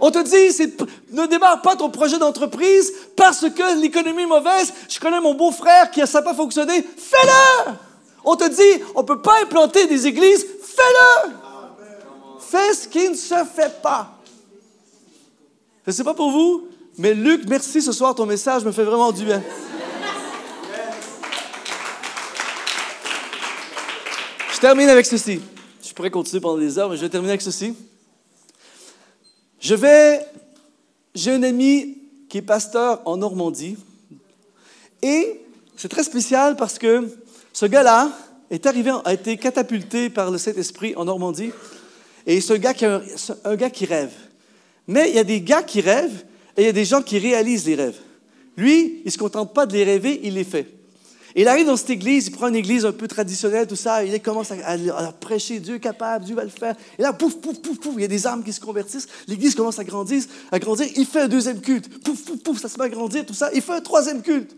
[0.00, 0.74] On te dit,
[1.12, 4.72] ne démarre pas ton projet d'entreprise parce que l'économie est mauvaise.
[4.88, 6.80] Je connais mon beau-frère qui a ça pas fonctionné.
[6.80, 7.72] Fais-le!
[8.24, 10.46] On te dit, on ne peut pas implanter des églises.
[10.62, 11.32] Fais-le!
[12.38, 14.12] Fais ce qui ne se fait pas.
[15.84, 16.69] Je ne sais pas pour vous,
[17.00, 19.42] mais Luc, merci ce soir, ton message me fait vraiment du bien.
[24.52, 25.40] Je termine avec ceci.
[25.82, 27.74] Je pourrais continuer pendant des heures, mais je vais terminer avec ceci.
[29.60, 30.20] Je vais,
[31.14, 31.96] j'ai un ami
[32.28, 33.78] qui est pasteur en Normandie,
[35.00, 35.40] et
[35.78, 37.08] c'est très spécial parce que
[37.54, 38.10] ce gars-là
[38.50, 41.52] est arrivé, a été catapulté par le Saint-Esprit en Normandie,
[42.26, 44.12] et c'est un gars qui, un gars qui rêve.
[44.86, 46.24] Mais il y a des gars qui rêvent,
[46.56, 47.98] et il y a des gens qui réalisent les rêves.
[48.56, 50.80] Lui, il ne se contente pas de les rêver, il les fait
[51.34, 54.20] il arrive dans cette église, il prend une église un peu traditionnelle, tout ça, il
[54.20, 56.74] commence à, prêcher, Dieu est capable, Dieu va le faire.
[56.98, 59.54] Et là, pouf, pouf, pouf, pouf, il y a des âmes qui se convertissent, l'église
[59.54, 62.78] commence à grandir, à grandir, il fait un deuxième culte, pouf, pouf, pouf, ça se
[62.78, 64.56] met à grandir, tout ça, il fait un troisième culte.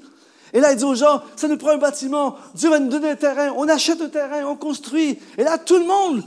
[0.54, 3.10] Et là, il dit aux gens, ça nous prend un bâtiment, Dieu va nous donner
[3.10, 5.18] un terrain, on achète un terrain, on construit.
[5.38, 6.22] Et là, tout le monde,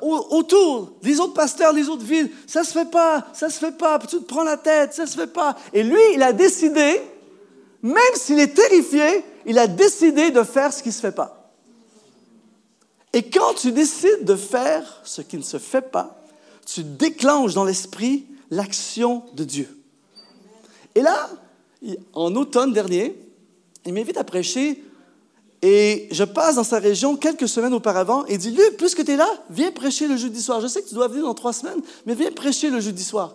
[0.00, 3.98] autour, les autres pasteurs, les autres villes, ça se fait pas, ça se fait pas,
[4.00, 5.56] tu te prends la tête, ça se fait pas.
[5.72, 7.00] Et lui, il a décidé,
[7.82, 11.52] même s'il est terrifié, il a décidé de faire ce qui se fait pas.
[13.12, 16.22] Et quand tu décides de faire ce qui ne se fait pas,
[16.66, 19.82] tu déclenches dans l'esprit l'action de Dieu.
[20.94, 21.30] Et là,
[22.12, 23.16] en automne dernier,
[23.86, 24.82] il m'invite à prêcher
[25.62, 29.16] Et je passe dans sa région quelques semaines auparavant et dit Luc, puisque tu es
[29.16, 30.60] là, viens prêcher le jeudi soir.
[30.60, 33.34] Je sais que tu dois venir dans trois semaines, mais viens prêcher le jeudi soir.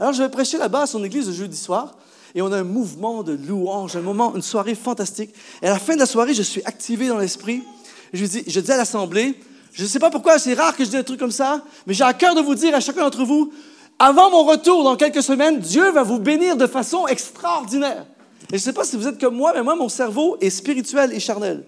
[0.00, 1.94] Alors je vais prêcher là-bas à son église le jeudi soir
[2.34, 5.30] et on a un mouvement de louange, un moment, une soirée fantastique.
[5.62, 7.62] Et à la fin de la soirée, je suis activé dans l'esprit.
[8.12, 9.38] Je dis, je dis à l'assemblée,
[9.72, 11.94] je ne sais pas pourquoi, c'est rare que je dise un truc comme ça, mais
[11.94, 13.52] j'ai à cœur de vous dire à chacun d'entre vous,
[13.98, 18.06] avant mon retour dans quelques semaines, Dieu va vous bénir de façon extraordinaire.
[18.50, 21.12] Je ne sais pas si vous êtes comme moi, mais moi, mon cerveau est spirituel
[21.12, 21.62] et charnel.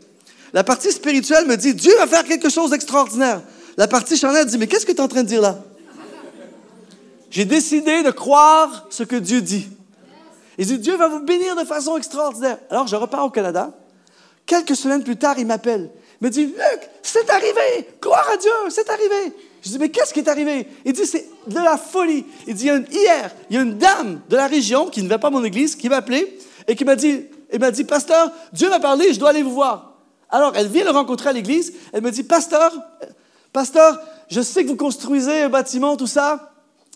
[0.53, 3.41] La partie spirituelle me dit, Dieu va faire quelque chose d'extraordinaire.
[3.77, 5.63] La partie charnelle dit, mais qu'est-ce que tu es en train de dire là?
[7.31, 9.69] J'ai décidé de croire ce que Dieu dit.
[10.59, 12.59] Il dit, Dieu va vous bénir de façon extraordinaire.
[12.69, 13.73] Alors, je repars au Canada.
[14.45, 15.89] Quelques semaines plus tard, il m'appelle.
[16.21, 17.89] Il me dit, Luc, c'est arrivé.
[18.03, 19.33] Gloire à Dieu, c'est arrivé.
[19.63, 20.67] Je dis, mais qu'est-ce qui est arrivé?
[20.85, 22.27] Il dit, c'est de la folie.
[22.49, 25.29] Il dit, hier, il y a une dame de la région qui ne va pas
[25.29, 26.39] à mon église, qui m'a appelé
[26.69, 29.55] et qui m'a dit, il m'a dit, pasteur, Dieu m'a parlé, je dois aller vous
[29.55, 29.93] voir.
[30.31, 31.75] Alors, elle vient le rencontrer à l'église.
[31.93, 32.73] Elle me dit, pasteur,
[33.53, 36.53] pasteur, je sais que vous construisez un bâtiment, tout ça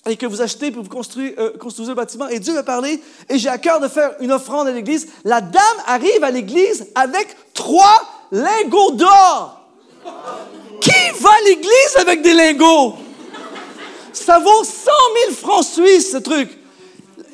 [0.06, 2.28] et que vous achetez pour vous construire, euh, construisez le bâtiment.
[2.28, 5.08] Et Dieu m'a parlé et j'ai à cœur de faire une offrande à l'église.
[5.24, 8.00] La dame arrive à l'église avec trois
[8.30, 9.68] lingots d'or.
[10.80, 12.94] Qui va à l'église avec des lingots?
[14.12, 14.90] Ça vaut 100
[15.26, 16.56] 000 francs suisses, ce truc.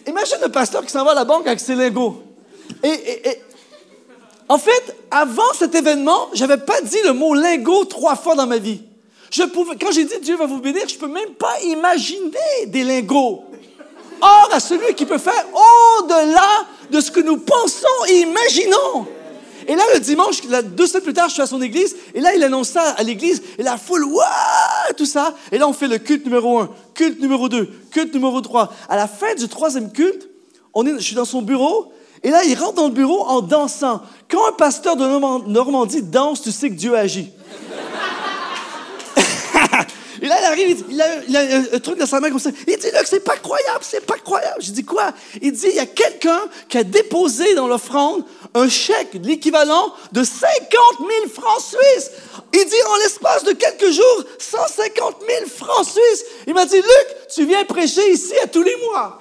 [0.07, 2.23] Imagine le pasteur qui s'en va à la banque avec ses lingots.
[2.83, 3.39] Et,
[4.49, 8.59] en fait, avant cet événement, j'avais pas dit le mot lingot trois fois dans ma
[8.59, 8.83] vie.
[9.31, 12.67] Je pouvais, quand j'ai dit Dieu va vous bénir, je ne peux même pas imaginer
[12.67, 13.45] des lingots.
[14.21, 19.07] Or, à celui qui peut faire au-delà de ce que nous pensons et imaginons.
[19.67, 22.35] Et là, le dimanche, deux semaines plus tard, je suis à son église, et là,
[22.35, 25.35] il annonce ça à l'église, et la foule, waouh, tout ça.
[25.51, 28.73] Et là, on fait le culte numéro un, culte numéro deux, culte numéro trois.
[28.89, 30.29] À la fin du troisième culte,
[30.75, 33.41] on est, je suis dans son bureau, et là, il rentre dans le bureau en
[33.41, 34.03] dansant.
[34.31, 35.05] Quand un pasteur de
[35.49, 37.31] Normandie danse, tu sais que Dieu agit.
[40.23, 42.51] Et là, il arrive, il a, un truc dans sa main comme ça.
[42.69, 44.63] Il dit, là, c'est pas croyable, c'est pas croyable.
[44.63, 45.13] Je dis quoi?
[45.41, 49.93] Il dit, il y a quelqu'un qui a déposé dans l'offrande un chèque, de l'équivalent
[50.13, 50.53] de 50
[51.01, 52.13] 000 francs suisses.
[52.55, 56.25] Il dit, en l'espace de quelques jours, 150 000 francs suisses.
[56.47, 59.19] Il m'a dit, Luc, tu viens prêcher ici à tous les mois.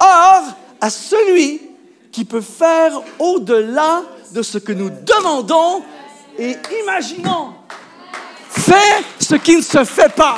[0.00, 0.42] Or,
[0.82, 1.62] à celui
[2.12, 4.02] qui peut faire au-delà
[4.32, 5.82] de ce que nous demandons
[6.38, 7.54] et imaginons.
[8.58, 10.36] Fais ce qui ne se fait pas.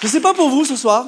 [0.00, 1.06] Je ne sais pas pour vous ce soir,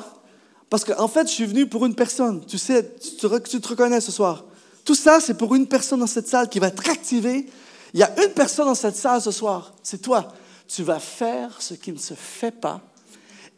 [0.71, 2.45] parce qu'en fait, je suis venu pour une personne.
[2.47, 4.45] Tu sais, tu te, tu te reconnais ce soir.
[4.85, 7.47] Tout ça, c'est pour une personne dans cette salle qui va être activée.
[7.93, 10.33] Il y a une personne dans cette salle ce soir, c'est toi.
[10.69, 12.81] Tu vas faire ce qui ne se fait pas.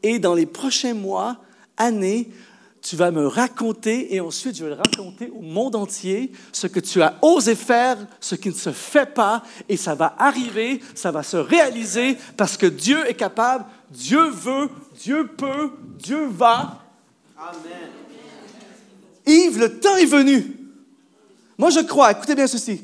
[0.02, 1.36] Et dans les prochains mois,
[1.76, 2.30] années,
[2.88, 6.80] tu vas me raconter et ensuite je vais le raconter au monde entier ce que
[6.80, 11.10] tu as osé faire, ce qui ne se fait pas et ça va arriver, ça
[11.10, 16.82] va se réaliser parce que Dieu est capable, Dieu veut, Dieu peut, Dieu va.
[17.36, 17.90] Amen.
[19.26, 20.56] Yves, le temps est venu.
[21.58, 22.80] Moi, je crois, écoutez bien ceci.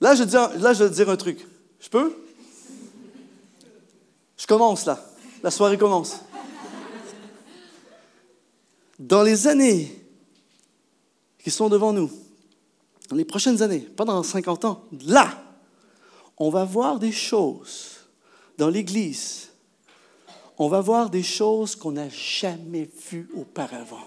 [0.00, 1.46] Là, je, dis, là, je vais dire un truc.
[1.80, 2.16] Je peux?
[4.38, 4.98] Je commence là.
[5.42, 6.18] La soirée commence
[8.98, 10.04] dans les années
[11.42, 12.10] qui sont devant nous,
[13.08, 15.42] dans les prochaines années, pas dans 50 ans, là,
[16.38, 17.96] on va voir des choses
[18.58, 19.48] dans l'Église.
[20.58, 24.06] On va voir des choses qu'on n'a jamais vues auparavant.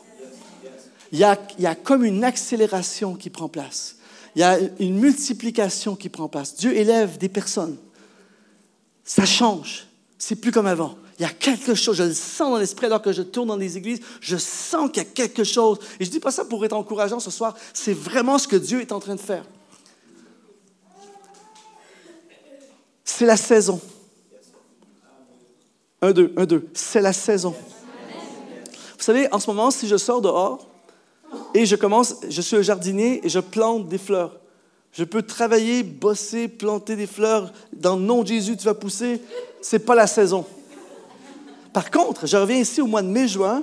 [1.12, 3.98] Il y, a, il y a comme une accélération qui prend place.
[4.36, 6.56] Il y a une multiplication qui prend place.
[6.56, 7.78] Dieu élève des personnes.
[9.04, 9.88] Ça change.
[10.18, 10.96] C'est plus comme avant.
[11.18, 13.56] Il y a quelque chose, je le sens dans l'esprit alors que je tourne dans
[13.56, 15.80] les églises, je sens qu'il y a quelque chose.
[16.00, 18.58] Et je ne dis pas ça pour être encourageant ce soir, c'est vraiment ce que
[18.58, 19.46] Dieu est en train de faire.
[23.04, 23.80] C'est la saison.
[26.02, 26.68] Un, deux, un, deux.
[26.74, 27.56] C'est la saison.
[28.98, 30.68] Vous savez, en ce moment, si je sors dehors
[31.54, 34.40] et je commence, je suis un jardinier et je plante des fleurs.
[34.92, 37.54] Je peux travailler, bosser, planter des fleurs.
[37.72, 39.22] Dans le nom de Jésus, tu vas pousser.
[39.62, 40.46] C'est pas la saison.
[41.76, 43.62] Par contre, je reviens ici au mois de mai-juin,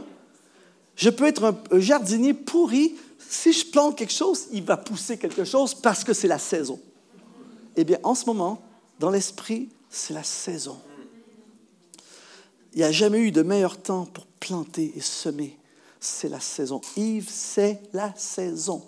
[0.97, 2.95] je peux être un, jardinier pourri.
[3.19, 6.79] Si je plante quelque chose, il va pousser quelque chose parce que c'est la saison.
[7.75, 8.61] Eh bien, en ce moment,
[9.01, 10.77] dans l'esprit, c'est la saison.
[12.75, 15.59] Il n'y a jamais eu de meilleur temps pour planter et semer.
[15.99, 16.83] C'est la saison.
[16.99, 18.83] Yves, c'est la saison.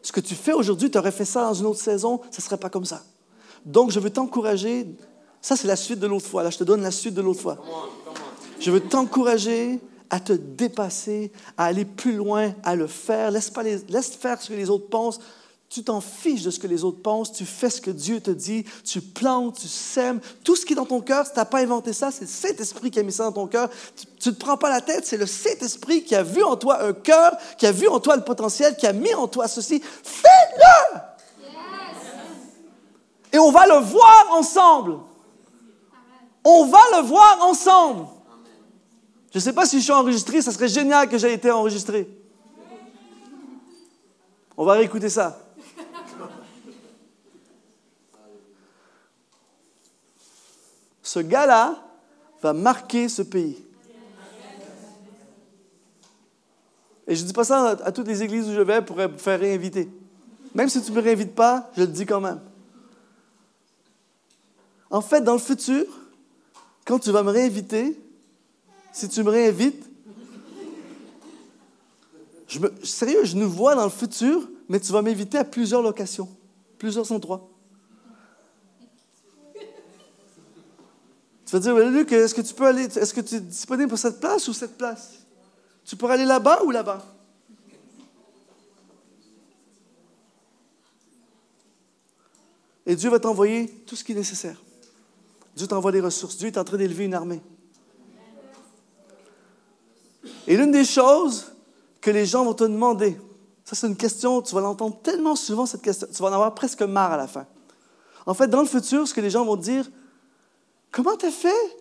[0.00, 2.42] Ce que tu fais aujourd'hui, tu aurais fait ça dans une autre saison, ce ne
[2.42, 3.04] serait pas comme ça.
[3.66, 4.86] Donc, je veux t'encourager.
[5.42, 6.42] Ça, c'est la suite de l'autre fois.
[6.42, 7.58] Là, je te donne la suite de l'autre fois.
[8.60, 9.80] Je veux t'encourager
[10.10, 13.30] à te dépasser, à aller plus loin, à le faire.
[13.30, 15.20] Laisse, pas les, laisse faire ce que les autres pensent.
[15.68, 18.30] Tu t'en fiches de ce que les autres pensent, tu fais ce que Dieu te
[18.30, 20.20] dit, tu plantes, tu sèmes.
[20.44, 22.92] Tout ce qui est dans ton cœur, tu n'as pas inventé ça, c'est le Saint-Esprit
[22.92, 23.68] qui a mis ça dans ton cœur.
[23.96, 26.84] Tu ne te prends pas la tête, c'est le Saint-Esprit qui a vu en toi
[26.84, 29.82] un cœur, qui a vu en toi le potentiel, qui a mis en toi ceci.
[30.04, 31.00] Fais-le!
[33.32, 34.98] Et on va le voir ensemble.
[36.44, 38.06] On va le voir ensemble.
[39.32, 42.08] Je ne sais pas si je suis enregistré, ça serait génial que j'ai été enregistré.
[44.56, 45.38] On va réécouter ça.
[51.02, 51.76] Ce gars-là
[52.42, 53.62] va marquer ce pays.
[57.06, 59.16] Et je ne dis pas ça à toutes les églises où je vais pour me
[59.16, 59.88] faire réinviter.
[60.54, 62.40] Même si tu ne me réinvites pas, je le dis quand même.
[64.90, 65.84] En fait, dans le futur,
[66.84, 68.00] quand tu vas me réinviter,
[68.96, 69.84] si tu me réinvites,
[72.48, 76.34] je sérieux, je nous vois dans le futur, mais tu vas m'inviter à plusieurs locations,
[76.78, 77.46] plusieurs endroits.
[81.44, 83.98] Tu vas dire, Luc, est-ce que tu peux aller, est-ce que tu es disponible pour
[83.98, 85.26] cette place ou cette place?
[85.84, 87.04] Tu pourrais aller là-bas ou là-bas?
[92.86, 94.62] Et Dieu va t'envoyer tout ce qui est nécessaire.
[95.54, 96.38] Dieu t'envoie des ressources.
[96.38, 97.42] Dieu est en train d'élever une armée.
[100.46, 101.52] Et l'une des choses
[102.00, 103.18] que les gens vont te demander,
[103.64, 106.54] ça c'est une question, tu vas l'entendre tellement souvent cette question, tu vas en avoir
[106.54, 107.46] presque marre à la fin.
[108.26, 109.90] En fait, dans le futur, ce que les gens vont te dire,
[110.90, 111.76] comment tu as fait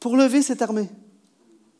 [0.00, 0.88] pour lever cette armée?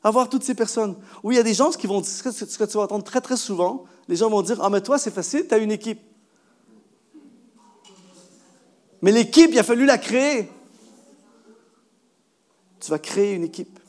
[0.03, 0.97] Avoir toutes ces personnes.
[1.23, 3.37] Oui, il y a des gens qui vont, ce que tu vas entendre très très
[3.37, 6.01] souvent, les gens vont dire, ah mais toi c'est facile, tu as une équipe.
[9.03, 10.51] Mais l'équipe, il a fallu la créer.
[12.81, 13.80] Tu vas créer une équipe.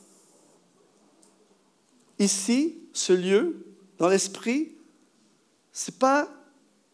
[2.22, 3.66] Ici, ce lieu,
[3.98, 4.76] dans l'esprit,
[5.72, 6.28] c'est pas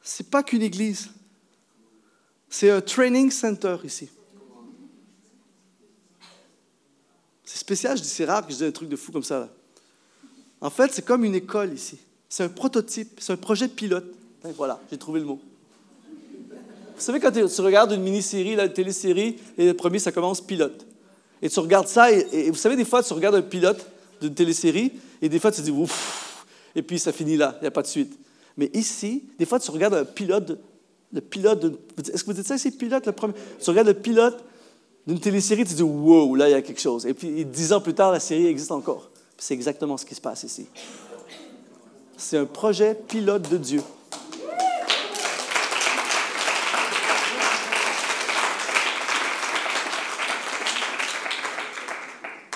[0.03, 1.11] c'est pas qu'une église.
[2.49, 4.09] C'est un training center ici.
[7.45, 9.51] C'est spécial, je dis c'est rare que je dise un truc de fou comme ça.
[10.63, 11.99] En fait, c'est comme une école ici.
[12.27, 14.07] C'est un prototype, c'est un projet pilote.
[14.57, 15.41] voilà, j'ai trouvé le mot.
[16.97, 20.87] Vous savez, quand tu regardes une mini-série, une télésérie, et le premier, ça commence pilote.
[21.43, 23.87] Et tu regardes ça, et, vous savez, des fois, tu regardes un pilote
[24.23, 27.63] d'une télésérie, et des fois, tu te dis, ouf, et puis ça finit là, il
[27.63, 28.19] n'y a pas de suite.
[28.57, 30.59] Mais ici, des fois, tu regardes un pilote,
[31.13, 31.65] le pilote
[31.99, 33.35] Est-ce que vous dites ça pilote, le premier?
[33.63, 34.45] Tu regardes le pilote
[35.07, 37.07] d'une télésérie, tu te dis, wow, là, il y a quelque chose.
[37.07, 39.11] Et puis, dix ans plus tard, la série existe encore.
[39.39, 40.67] C'est exactement ce qui se passe ici.
[42.17, 43.83] C'est un projet pilote de Dieu.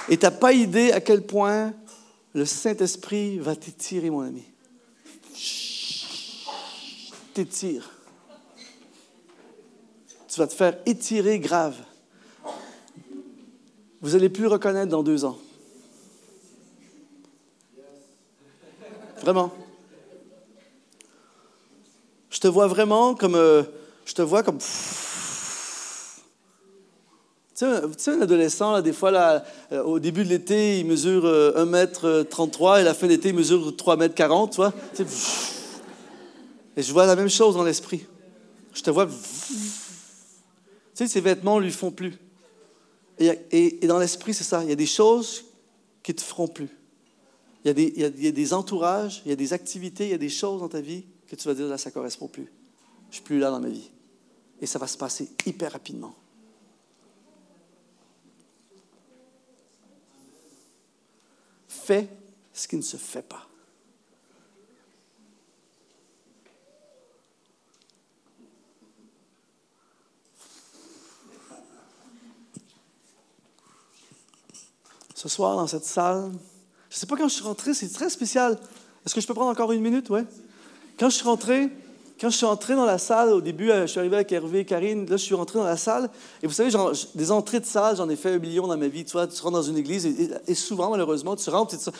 [0.08, 1.72] Et tu n'as pas idée à quel point
[2.34, 4.44] le Saint-Esprit va t'étirer, mon ami.
[7.34, 7.90] T'étire.
[10.28, 11.76] Tu vas te faire étirer grave.
[14.00, 15.38] Vous n'allez plus reconnaître dans deux ans.
[19.20, 19.52] Vraiment.
[22.30, 23.34] Je te vois vraiment comme.
[23.34, 23.62] Euh,
[24.04, 24.58] je te vois comme.
[27.98, 32.76] Sais, un adolescent, des fois, là, euh, au début de l'été, il mesure 1m33 euh,
[32.76, 34.72] et à la fin de l'été, il mesure 3m40, tu vois.
[36.76, 38.06] Et je vois la même chose dans l'esprit.
[38.74, 39.06] Je te vois.
[39.06, 39.12] Tu
[40.94, 42.14] sais, ses vêtements ne lui font plus.
[43.18, 44.62] Et, dans l'esprit, c'est ça.
[44.62, 45.44] Il y a des choses
[46.02, 46.68] qui ne te feront plus.
[47.64, 50.10] Il y, a des, il y, a, des, entourages, il y a des activités, il
[50.10, 52.26] y a des choses dans ta vie que tu vas dire là, ça ne correspond
[52.26, 52.46] plus.
[53.04, 53.90] Je ne suis plus là dans ma vie.
[54.60, 56.14] Et ça va se passer hyper rapidement.
[61.84, 62.08] Fais
[62.52, 63.48] ce qui ne se fait pas.
[75.14, 76.30] Ce soir, dans cette salle,
[76.88, 78.60] je ne sais pas quand je suis rentré, c'est très spécial.
[79.04, 80.08] Est-ce que je peux prendre encore une minute?
[80.10, 80.24] Ouais.
[80.98, 81.68] Quand je suis rentré,
[82.22, 84.60] quand je suis entré dans la salle, au début, euh, je suis arrivé avec Hervé
[84.60, 86.08] et Karine, là, je suis rentré dans la salle,
[86.40, 86.70] et vous savez,
[87.16, 89.04] des entrées de salle, j'en ai fait un million dans ma vie.
[89.04, 90.06] Tu vois, tu rentres dans une église,
[90.46, 91.90] et, souvent, malheureusement, tu rentres, et tu,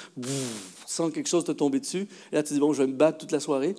[0.87, 3.19] sens quelque chose te tomber dessus, et là, tu dis, bon, je vais me battre
[3.19, 3.75] toute la soirée.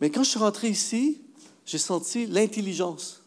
[0.00, 1.20] Mais quand je suis rentré ici,
[1.66, 3.22] j'ai senti l'intelligence.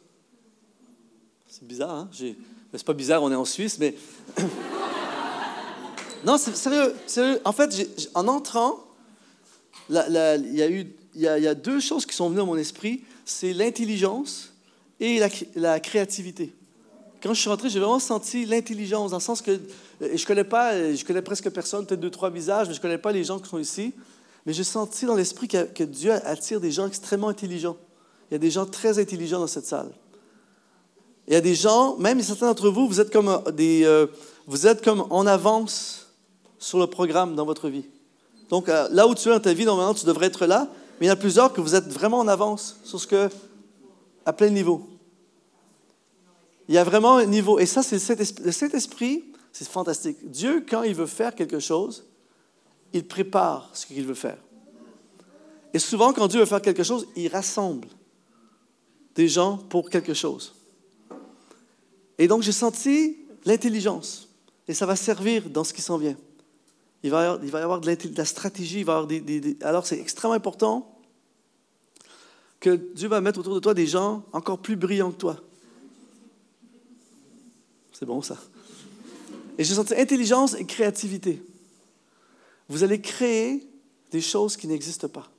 [1.47, 2.09] C'est bizarre, hein?
[2.11, 3.93] C'est pas bizarre, on est en Suisse, mais...
[6.25, 7.39] non, c'est sérieux, sérieux.
[7.45, 8.79] En fait, en entrant,
[9.91, 13.03] il y a eu il y, a, deux choses qui sont venues à mon esprit,
[13.23, 14.53] c'est l'intelligence
[14.99, 15.19] et
[15.55, 16.53] la, créativité.
[17.23, 20.73] quand je suis rentré, j'ai vraiment senti l'intelligence, dans le sens que euh, je pas,
[20.73, 23.49] euh, connais presque personne, peut-être deux, trois visages, mais je connais pas les gens qui
[23.49, 23.93] sont ici.
[24.45, 27.77] Mais j'ai senti dans l'esprit que, Dieu attire des gens extrêmement intelligents.
[28.29, 29.91] Il y a des gens très intelligents dans cette salle.
[31.27, 34.05] Il y a des gens, même certains d'entre vous, vous êtes comme euh, des,
[34.47, 36.07] vous êtes comme en avance
[36.59, 37.85] sur le programme dans votre vie.
[38.49, 40.69] Donc là où tu es dans ta vie, normalement, tu devrais être là,
[40.99, 43.29] mais il y en a plusieurs que vous êtes vraiment en avance sur ce que,
[44.25, 44.87] à plein niveau.
[46.67, 49.25] Il y a vraiment un niveau, et ça, c'est le Saint-Esprit.
[49.51, 50.17] C'est fantastique.
[50.29, 52.05] Dieu, quand il veut faire quelque chose,
[52.91, 54.37] il prépare ce qu'il veut faire.
[55.73, 57.87] Et souvent, quand Dieu veut faire quelque chose, il rassemble
[59.15, 60.55] des gens pour quelque chose.
[62.17, 64.27] Et donc, j'ai senti l'intelligence.
[64.67, 66.17] Et ça va servir dans ce qui s'en vient.
[67.03, 68.79] Il va y avoir, de, la stratégie.
[68.79, 70.91] Il va y avoir des, Alors, c'est extrêmement important
[72.59, 75.37] que Dieu va mettre autour de toi des gens encore plus brillants que toi.
[77.91, 78.37] C'est bon, ça.
[79.57, 81.41] Et j'ai senti intelligence et créativité.
[82.67, 83.65] Vous allez créer
[84.11, 85.29] des choses qui n'existent pas.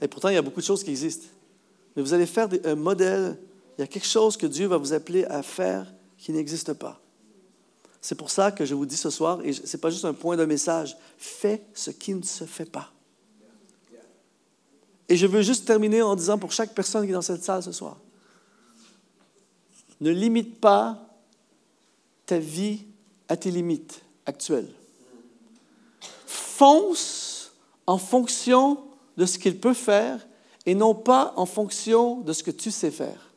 [0.00, 1.26] Et pourtant, il y a beaucoup de choses qui existent.
[1.96, 3.38] Mais vous allez faire un modèle.
[3.76, 7.00] Il y a quelque chose que Dieu va vous appeler à faire qui n'existe pas.
[8.00, 10.14] C'est pour ça que je vous dis ce soir, et ce n'est pas juste un
[10.14, 12.92] point de message, fais ce qui ne se fait pas.
[15.08, 17.62] Et je veux juste terminer en disant pour chaque personne qui est dans cette salle
[17.62, 17.96] ce soir,
[20.00, 20.98] ne limite pas
[22.26, 22.84] ta vie
[23.28, 24.70] à tes limites actuelles.
[26.26, 27.52] Fonce
[27.86, 28.84] en fonction
[29.16, 30.26] de ce qu'il peut faire
[30.66, 33.32] et non pas en fonction de ce que tu sais faire.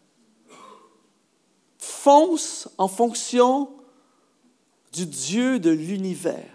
[1.77, 3.69] Fonce en fonction
[4.91, 6.49] du Dieu de l'univers.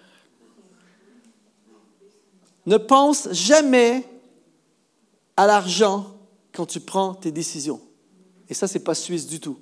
[2.67, 4.05] Ne pense jamais
[5.37, 6.17] à l'argent
[6.53, 7.81] quand tu prends tes décisions.
[8.49, 9.59] Et ça, c'est pas suisse du tout.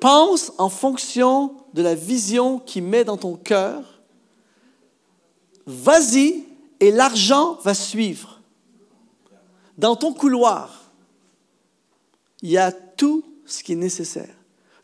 [0.00, 4.00] Pense en fonction de la vision qu'il met dans ton cœur.
[5.66, 6.44] Vas-y
[6.80, 8.40] et l'argent va suivre.
[9.78, 10.90] Dans ton couloir,
[12.42, 14.34] il y a tout ce qui est nécessaire.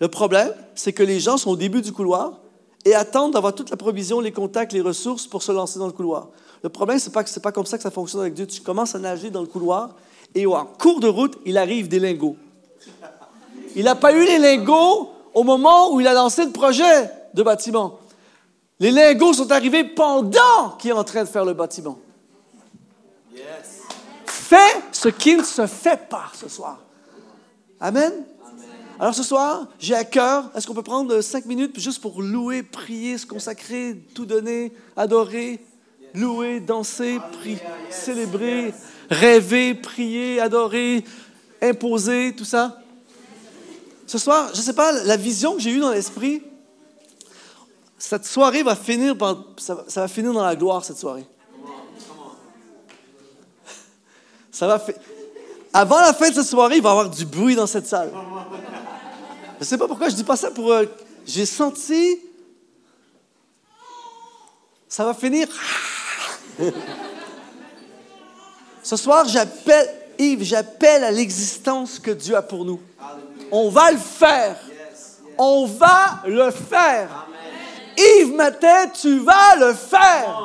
[0.01, 2.41] Le problème, c'est que les gens sont au début du couloir
[2.85, 5.93] et attendent d'avoir toute la provision, les contacts, les ressources pour se lancer dans le
[5.93, 6.29] couloir.
[6.63, 8.47] Le problème, c'est pas que c'est pas comme ça que ça fonctionne avec Dieu.
[8.47, 9.91] Tu commences à nager dans le couloir
[10.35, 12.37] et en cours de route, il arrive des lingots.
[13.77, 17.43] Il n'a pas eu les lingots au moment où il a lancé le projet de
[17.43, 17.99] bâtiment.
[18.79, 21.99] Les lingots sont arrivés pendant qu'il est en train de faire le bâtiment.
[24.25, 24.57] Fais
[24.91, 26.81] ce qui ne se fait pas ce soir.
[27.79, 28.13] Amen.
[29.01, 32.63] Alors ce soir, j'ai à cœur, est-ce qu'on peut prendre cinq minutes juste pour louer,
[32.63, 35.59] prier, se consacrer, tout donner, adorer,
[36.13, 38.75] louer, danser, prier, célébrer,
[39.09, 41.03] rêver, prier, adorer,
[41.63, 42.79] imposer, tout ça?
[44.07, 46.43] Ce soir, je ne sais pas, la vision que j'ai eue dans l'esprit,
[47.97, 51.25] cette soirée va finir par, ça, va- finir dans la gloire, cette soirée.
[54.51, 54.85] Ça va
[55.73, 58.11] Avant la fin de cette soirée, il va y avoir du bruit dans cette salle.
[59.61, 60.73] Je ne sais pas pourquoi je dis pas ça pour.
[60.73, 60.87] euh,
[61.27, 62.19] J'ai senti.
[64.89, 65.47] Ça va finir.
[68.83, 69.89] Ce soir, j'appelle,
[70.19, 72.81] Yves, j'appelle à l'existence que Dieu a pour nous.
[73.53, 74.57] On va le faire.
[75.37, 77.27] On va le faire.
[77.99, 80.43] Yves Matin, tu vas le faire.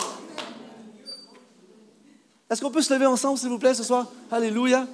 [2.49, 4.07] Est-ce qu'on peut se lever ensemble, s'il vous plaît, ce soir?
[4.30, 4.86] Alléluia.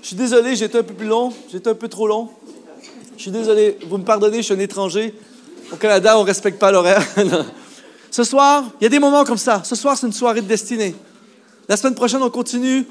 [0.00, 1.30] Je suis désolé, j'ai été un peu plus long.
[1.50, 2.30] J'ai été un peu trop long.
[3.16, 3.78] Je suis désolé.
[3.88, 5.14] Vous me pardonnez, je suis un étranger.
[5.72, 7.02] Au Canada, on ne respecte pas l'horaire.
[8.10, 9.62] Ce soir, il y a des moments comme ça.
[9.64, 10.94] Ce soir, c'est une soirée de destinée.
[11.68, 12.86] La semaine prochaine, on continue.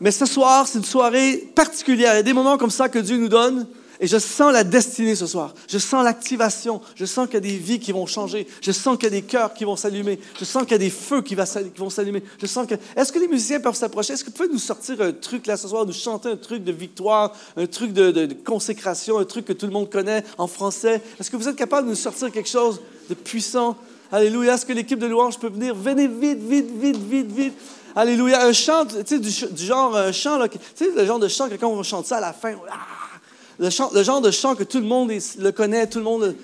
[0.00, 2.14] Mais ce soir, c'est une soirée particulière.
[2.14, 3.66] Il y a des moments comme ça que Dieu nous donne.
[4.00, 5.54] Et je sens la destinée ce soir.
[5.68, 6.80] Je sens l'activation.
[6.94, 8.46] Je sens qu'il y a des vies qui vont changer.
[8.60, 10.18] Je sens qu'il y a des cœurs qui vont s'allumer.
[10.38, 12.22] Je sens qu'il y a des feux qui, vont s'allumer.
[12.40, 12.74] Je sens que.
[12.96, 14.12] Est-ce que les musiciens peuvent s'approcher?
[14.12, 16.62] Est-ce que vous pouvez nous sortir un truc là ce soir, nous chanter un truc
[16.62, 21.00] de victoire, un truc de, consécration, un truc que tout le monde connaît en français?
[21.18, 23.76] Est-ce que vous êtes capable de nous sortir quelque chose de puissant?
[24.12, 24.54] Alléluia.
[24.54, 25.74] Est-ce que l'équipe de louange peut venir?
[25.74, 27.54] Venez vite, vite, vite, vite, vite.
[27.94, 28.44] Alléluia.
[28.46, 31.28] Un chant, tu sais, du, genre un chant, là, qui- tu sais, le genre de
[31.28, 32.95] chant que quand on chante ça à la fin, ah!
[33.58, 36.34] Le, chant- le genre de chant que tout le monde le connaît, tout le monde.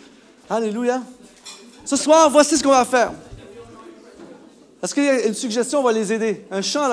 [0.48, 1.02] Alléluia.
[1.84, 3.12] Ce soir, voici ce qu'on va faire.
[4.82, 5.78] Est-ce qu'il y a une suggestion?
[5.80, 6.44] On va les aider.
[6.50, 6.88] Un chant,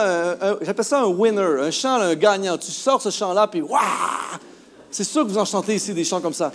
[0.62, 2.58] j'appelle ça un winner, un chant, un gagnant.
[2.58, 3.80] Tu sors ce chant-là, puis waouh!
[4.92, 6.52] C'est sûr que vous en chantez ici des chants comme ça.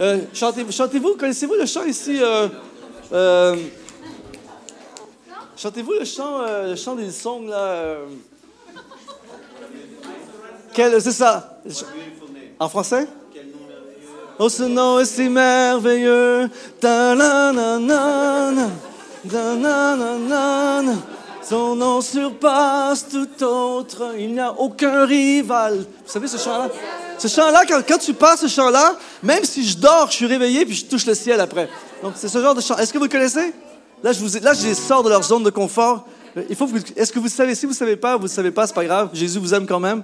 [0.00, 2.20] Euh, chantez, chantez-vous, connaissez-vous le chant ici?
[2.20, 2.48] euh,
[3.12, 3.56] euh,
[5.56, 7.96] chantez-vous le chant, euh, le chant des sons, là?
[10.72, 11.60] Quel, c'est ça.
[12.58, 13.06] En français?
[14.38, 16.48] Oh, ce nom est si merveilleux.
[16.80, 18.68] Ta-la-la-la-la.
[19.30, 20.94] Ta-la-la-la-la.
[21.42, 24.14] Son nom surpasse tout autre.
[24.18, 25.78] Il n'y a aucun rival.
[25.78, 26.68] Vous savez ce chant-là?
[27.18, 30.74] Ce chant-là, quand, tu passes ce chant-là, même si je dors, je suis réveillé puis
[30.74, 31.68] je touche le ciel après.
[32.02, 32.76] Donc, c'est ce genre de chant.
[32.76, 33.52] Est-ce que vous connaissez?
[34.02, 36.06] Là, je, vous, là, je les sors de leur zone de confort.
[36.50, 37.54] Il faut Est-ce que vous savez?
[37.54, 39.10] Si vous ne savez pas, vous ne savez pas, c'est pas grave.
[39.12, 40.02] Jésus vous aime quand même.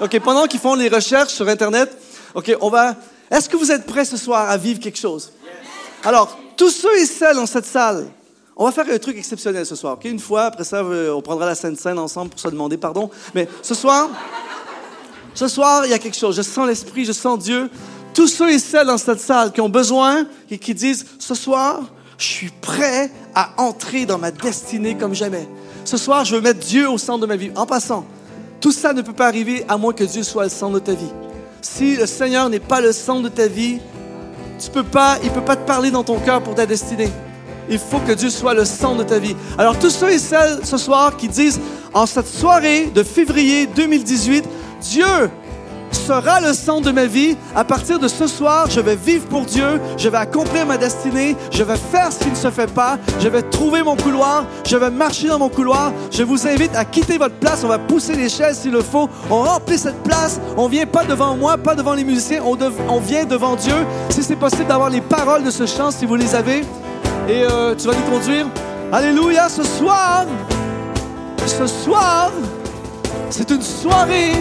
[0.00, 1.90] OK, pendant qu'ils font les recherches sur Internet,
[2.34, 2.94] OK, on va.
[3.30, 5.32] Est-ce que vous êtes prêts ce soir à vivre quelque chose?
[6.04, 8.06] Alors, tous ceux et celles dans cette salle,
[8.56, 9.94] on va faire un truc exceptionnel ce soir.
[9.94, 12.76] OK, une fois, après ça, euh, on prendra la Sainte Seine ensemble pour se demander
[12.76, 13.10] pardon.
[13.34, 14.08] Mais ce soir,
[15.34, 16.36] ce soir, il y a quelque chose.
[16.36, 17.68] Je sens l'Esprit, je sens Dieu.
[18.14, 21.82] Tous ceux et celles dans cette salle qui ont besoin et qui disent Ce soir,
[22.18, 25.48] je suis prêt à entrer dans ma destinée comme jamais.
[25.84, 27.50] Ce soir, je veux mettre Dieu au centre de ma vie.
[27.54, 28.04] En passant,
[28.60, 30.92] tout ça ne peut pas arriver à moins que Dieu soit le centre de ta
[30.92, 31.12] vie.
[31.60, 33.78] Si le Seigneur n'est pas le centre de ta vie,
[34.58, 37.10] tu peux pas, il peut pas te parler dans ton cœur pour ta destinée.
[37.70, 39.36] Il faut que Dieu soit le centre de ta vie.
[39.58, 41.60] Alors tous ceux et celles ce soir qui disent
[41.94, 44.44] en cette soirée de février 2018,
[44.80, 45.04] Dieu
[45.90, 47.36] sera le centre de ma vie.
[47.54, 51.36] À partir de ce soir, je vais vivre pour Dieu, je vais accomplir ma destinée,
[51.50, 54.76] je vais faire ce qui ne se fait pas, je vais trouver mon couloir, je
[54.76, 55.92] vais marcher dans mon couloir.
[56.10, 59.08] Je vous invite à quitter votre place, on va pousser les chaises s'il le faut,
[59.30, 63.24] on remplit cette place, on vient pas devant moi, pas devant les musiciens, on, vient
[63.24, 63.74] devant Dieu.
[64.10, 66.60] Si c'est possible d'avoir les paroles de ce chant, si vous les avez,
[67.28, 68.46] et euh, tu vas nous conduire.
[68.90, 70.24] Alléluia, ce soir,
[71.46, 72.30] ce soir,
[73.30, 74.32] c'est une soirée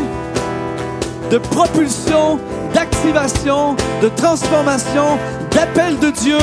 [1.29, 2.39] de propulsion,
[2.73, 5.17] d'activation, de transformation,
[5.51, 6.39] d'appel de Dieu,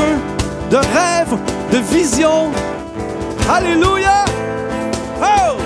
[0.71, 1.39] de rêve,
[1.73, 2.51] de vision.
[3.49, 4.25] Alléluia!
[5.21, 5.64] Oh!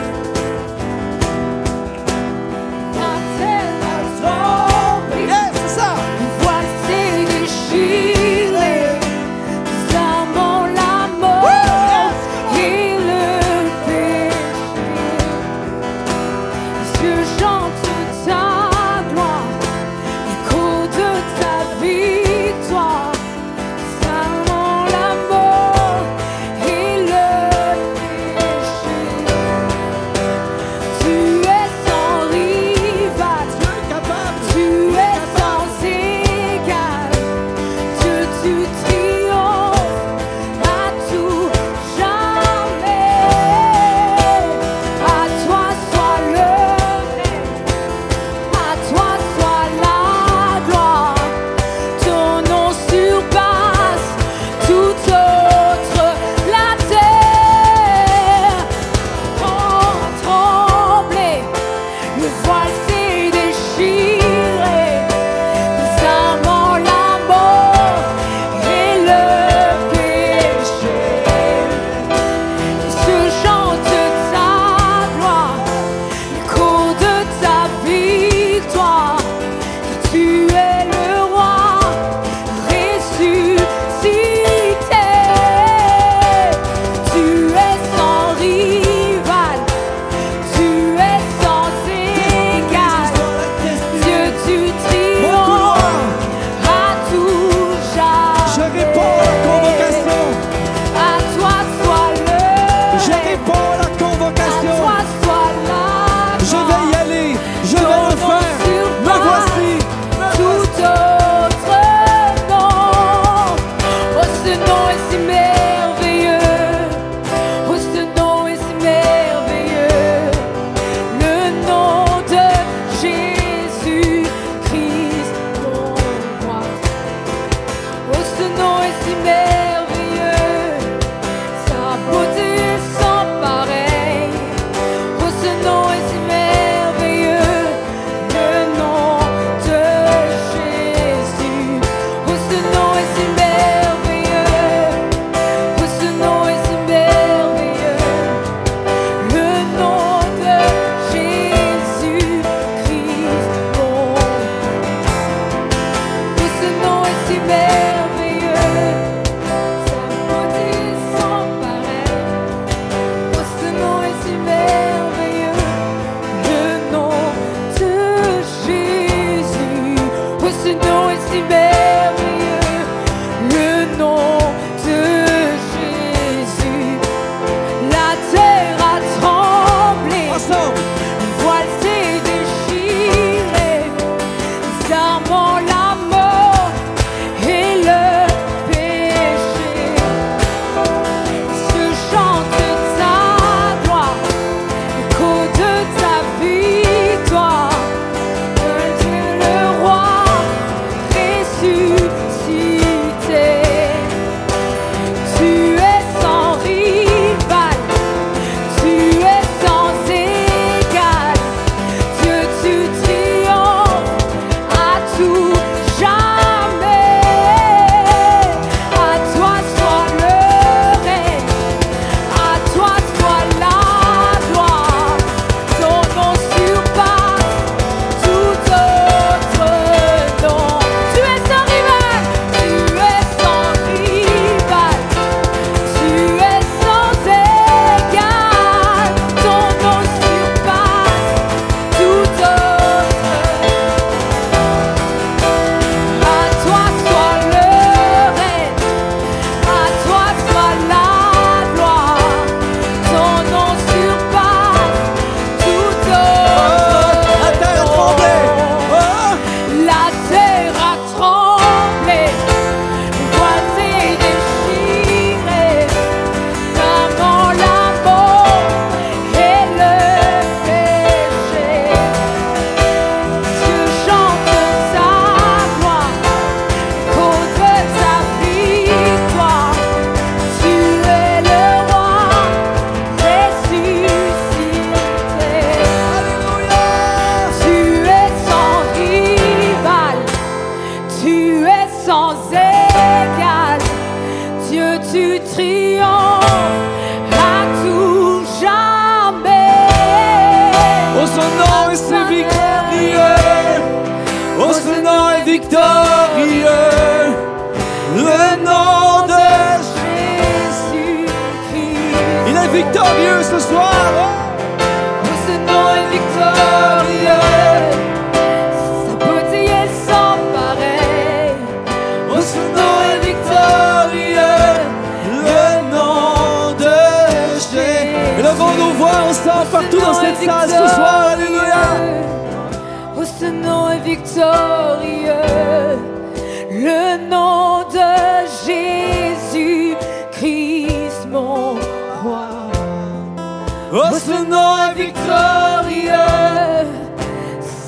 [343.90, 346.12] Oh, ce nom est victorieux.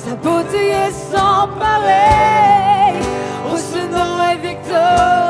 [0.03, 2.95] Sa beauté est sans pareil.
[3.47, 5.20] Oh, ce nom est victorieux.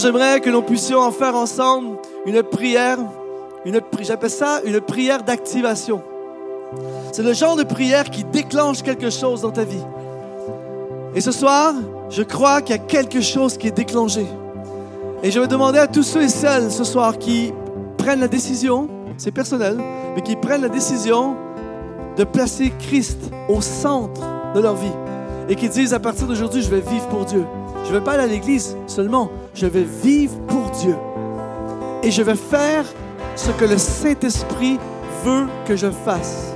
[0.00, 2.98] J'aimerais que nous puissions en faire ensemble une prière.
[3.64, 6.02] Une, j'appelle ça une prière d'activation.
[7.12, 9.84] C'est le genre de prière qui déclenche quelque chose dans ta vie.
[11.14, 11.74] Et ce soir,
[12.08, 14.26] je crois qu'il y a quelque chose qui est déclenché.
[15.22, 17.52] Et je vais demander à tous ceux et celles ce soir qui
[17.98, 19.76] prennent la décision, c'est personnel,
[20.14, 21.36] mais qui prennent la décision
[22.16, 23.18] de placer Christ
[23.48, 24.22] au centre
[24.54, 24.92] de leur vie
[25.48, 27.44] et qui disent à partir d'aujourd'hui, je vais vivre pour Dieu.
[27.90, 30.94] Je ne vais pas aller à l'église seulement, je vais vivre pour Dieu.
[32.04, 32.84] Et je vais faire
[33.34, 34.78] ce que le Saint-Esprit
[35.24, 36.54] veut que je fasse.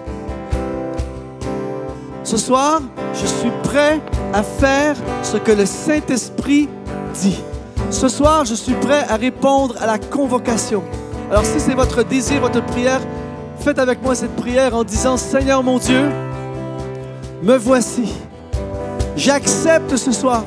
[2.23, 2.82] Ce soir,
[3.15, 4.01] je suis prêt
[4.32, 4.94] à faire
[5.24, 6.69] ce que le Saint-Esprit
[7.15, 7.43] dit.
[7.90, 10.85] Ce soir, je suis prêt à répondre à la convocation.
[11.32, 13.01] Alors si c'est votre désir, votre prière,
[13.59, 16.09] faites avec moi cette prière en disant, Seigneur mon Dieu,
[17.43, 18.09] me voici.
[19.16, 20.44] J'accepte ce soir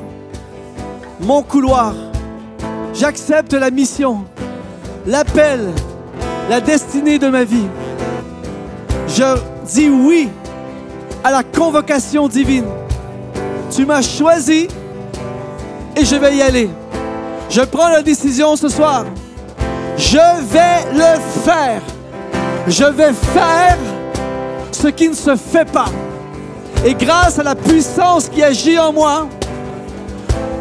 [1.19, 1.93] mon couloir.
[2.93, 4.25] J'accepte la mission,
[5.05, 5.71] l'appel,
[6.49, 7.67] la destinée de ma vie.
[9.07, 10.29] Je dis oui
[11.23, 12.65] à la convocation divine.
[13.71, 14.67] Tu m'as choisi
[15.95, 16.69] et je vais y aller.
[17.49, 19.05] Je prends la décision ce soir.
[19.97, 21.81] Je vais le faire.
[22.67, 23.77] Je vais faire
[24.71, 25.89] ce qui ne se fait pas.
[26.85, 29.27] Et grâce à la puissance qui agit en moi,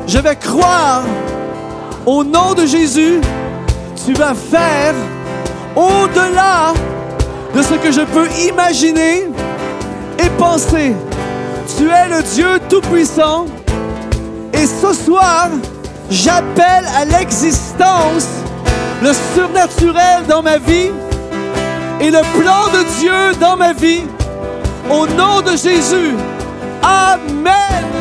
[0.07, 1.03] je vais croire
[2.05, 3.21] au nom de Jésus,
[4.05, 4.95] tu vas faire
[5.75, 6.73] au-delà
[7.55, 9.25] de ce que je peux imaginer
[10.19, 10.95] et penser.
[11.77, 13.47] Tu es le Dieu Tout-Puissant.
[14.53, 15.49] Et ce soir,
[16.11, 18.29] j'appelle à l'existence
[19.03, 20.91] le surnaturel dans ma vie
[22.01, 24.05] et le plan de Dieu dans ma vie.
[24.89, 26.15] Au nom de Jésus.
[26.83, 27.96] Amen.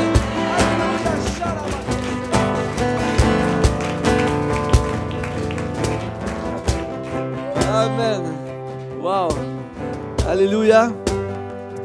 [7.86, 8.22] Amen.
[9.02, 9.30] Wow.
[10.28, 10.92] Alléluia.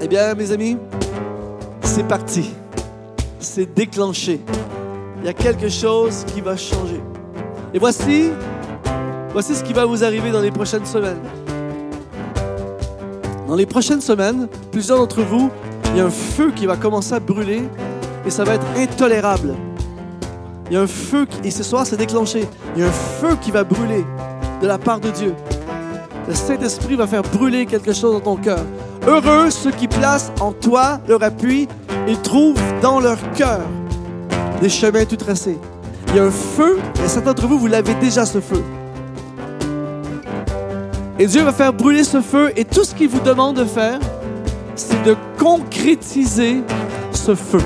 [0.00, 0.78] Eh bien, mes amis,
[1.82, 2.52] c'est parti.
[3.38, 4.40] C'est déclenché.
[5.18, 7.00] Il y a quelque chose qui va changer.
[7.74, 8.30] Et voici,
[9.32, 11.20] voici ce qui va vous arriver dans les prochaines semaines.
[13.46, 15.50] Dans les prochaines semaines, plusieurs d'entre vous,
[15.92, 17.62] il y a un feu qui va commencer à brûler
[18.24, 19.54] et ça va être intolérable.
[20.70, 22.48] Il y a un feu, qui- et ce soir c'est déclenché.
[22.76, 24.04] Il y a un feu qui va brûler
[24.62, 25.34] de la part de Dieu.
[26.28, 28.64] Le Saint-Esprit va faire brûler quelque chose dans ton cœur.
[29.06, 31.66] Heureux ceux qui placent en toi leur appui
[32.06, 33.60] et trouvent dans leur cœur
[34.60, 35.58] des chemins tout tracés.
[36.08, 38.62] Il y a un feu, et certains d'entre vous, vous l'avez déjà ce feu.
[41.18, 43.98] Et Dieu va faire brûler ce feu, et tout ce qu'il vous demande de faire,
[44.74, 46.62] c'est de concrétiser
[47.12, 47.60] ce feu,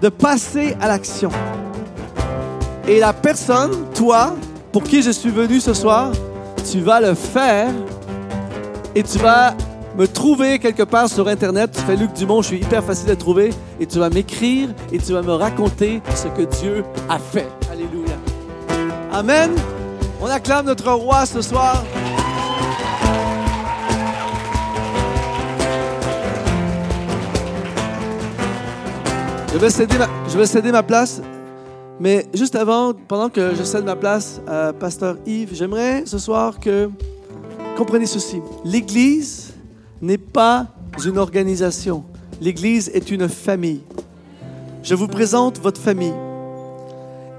[0.00, 1.30] de passer à l'action.
[2.88, 4.34] Et la personne, toi,
[4.72, 6.10] pour qui je suis venu ce soir,
[6.64, 7.72] tu vas le faire
[8.94, 9.54] et tu vas
[9.96, 11.72] me trouver quelque part sur Internet.
[11.72, 13.50] Tu fais Luc Dumont, je suis hyper facile à trouver.
[13.78, 17.48] Et tu vas m'écrire et tu vas me raconter ce que Dieu a fait.
[17.70, 18.16] Alléluia.
[19.12, 19.50] Amen.
[20.20, 21.84] On acclame notre roi ce soir.
[29.52, 31.20] Je vais céder ma, céder ma place.
[32.00, 36.58] Mais juste avant, pendant que je cède ma place à Pasteur Yves, j'aimerais ce soir
[36.58, 36.90] que
[37.76, 38.40] comprenez ceci.
[38.64, 39.54] L'Église
[40.02, 40.66] n'est pas
[41.04, 42.04] une organisation.
[42.40, 43.82] L'Église est une famille.
[44.82, 46.14] Je vous présente votre famille.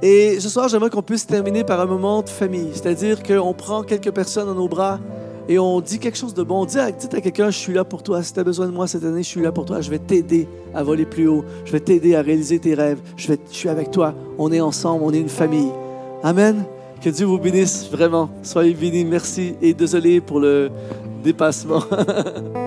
[0.01, 2.69] Et ce soir, j'aimerais qu'on puisse terminer par un moment de famille.
[2.73, 4.99] C'est-à-dire qu'on prend quelques personnes dans nos bras
[5.47, 6.65] et on dit quelque chose de bon.
[6.65, 8.23] Dis à, dites à quelqu'un, je suis là pour toi.
[8.23, 9.81] Si tu as besoin de moi cette année, je suis là pour toi.
[9.81, 11.43] Je vais t'aider à voler plus haut.
[11.65, 12.99] Je vais t'aider à réaliser tes rêves.
[13.15, 14.15] Je, vais, je suis avec toi.
[14.37, 15.03] On est ensemble.
[15.03, 15.69] On est une famille.
[16.23, 16.63] Amen.
[17.01, 18.29] Que Dieu vous bénisse vraiment.
[18.41, 19.05] Soyez bénis.
[19.05, 19.55] Merci.
[19.61, 20.71] Et désolé pour le
[21.23, 21.83] dépassement.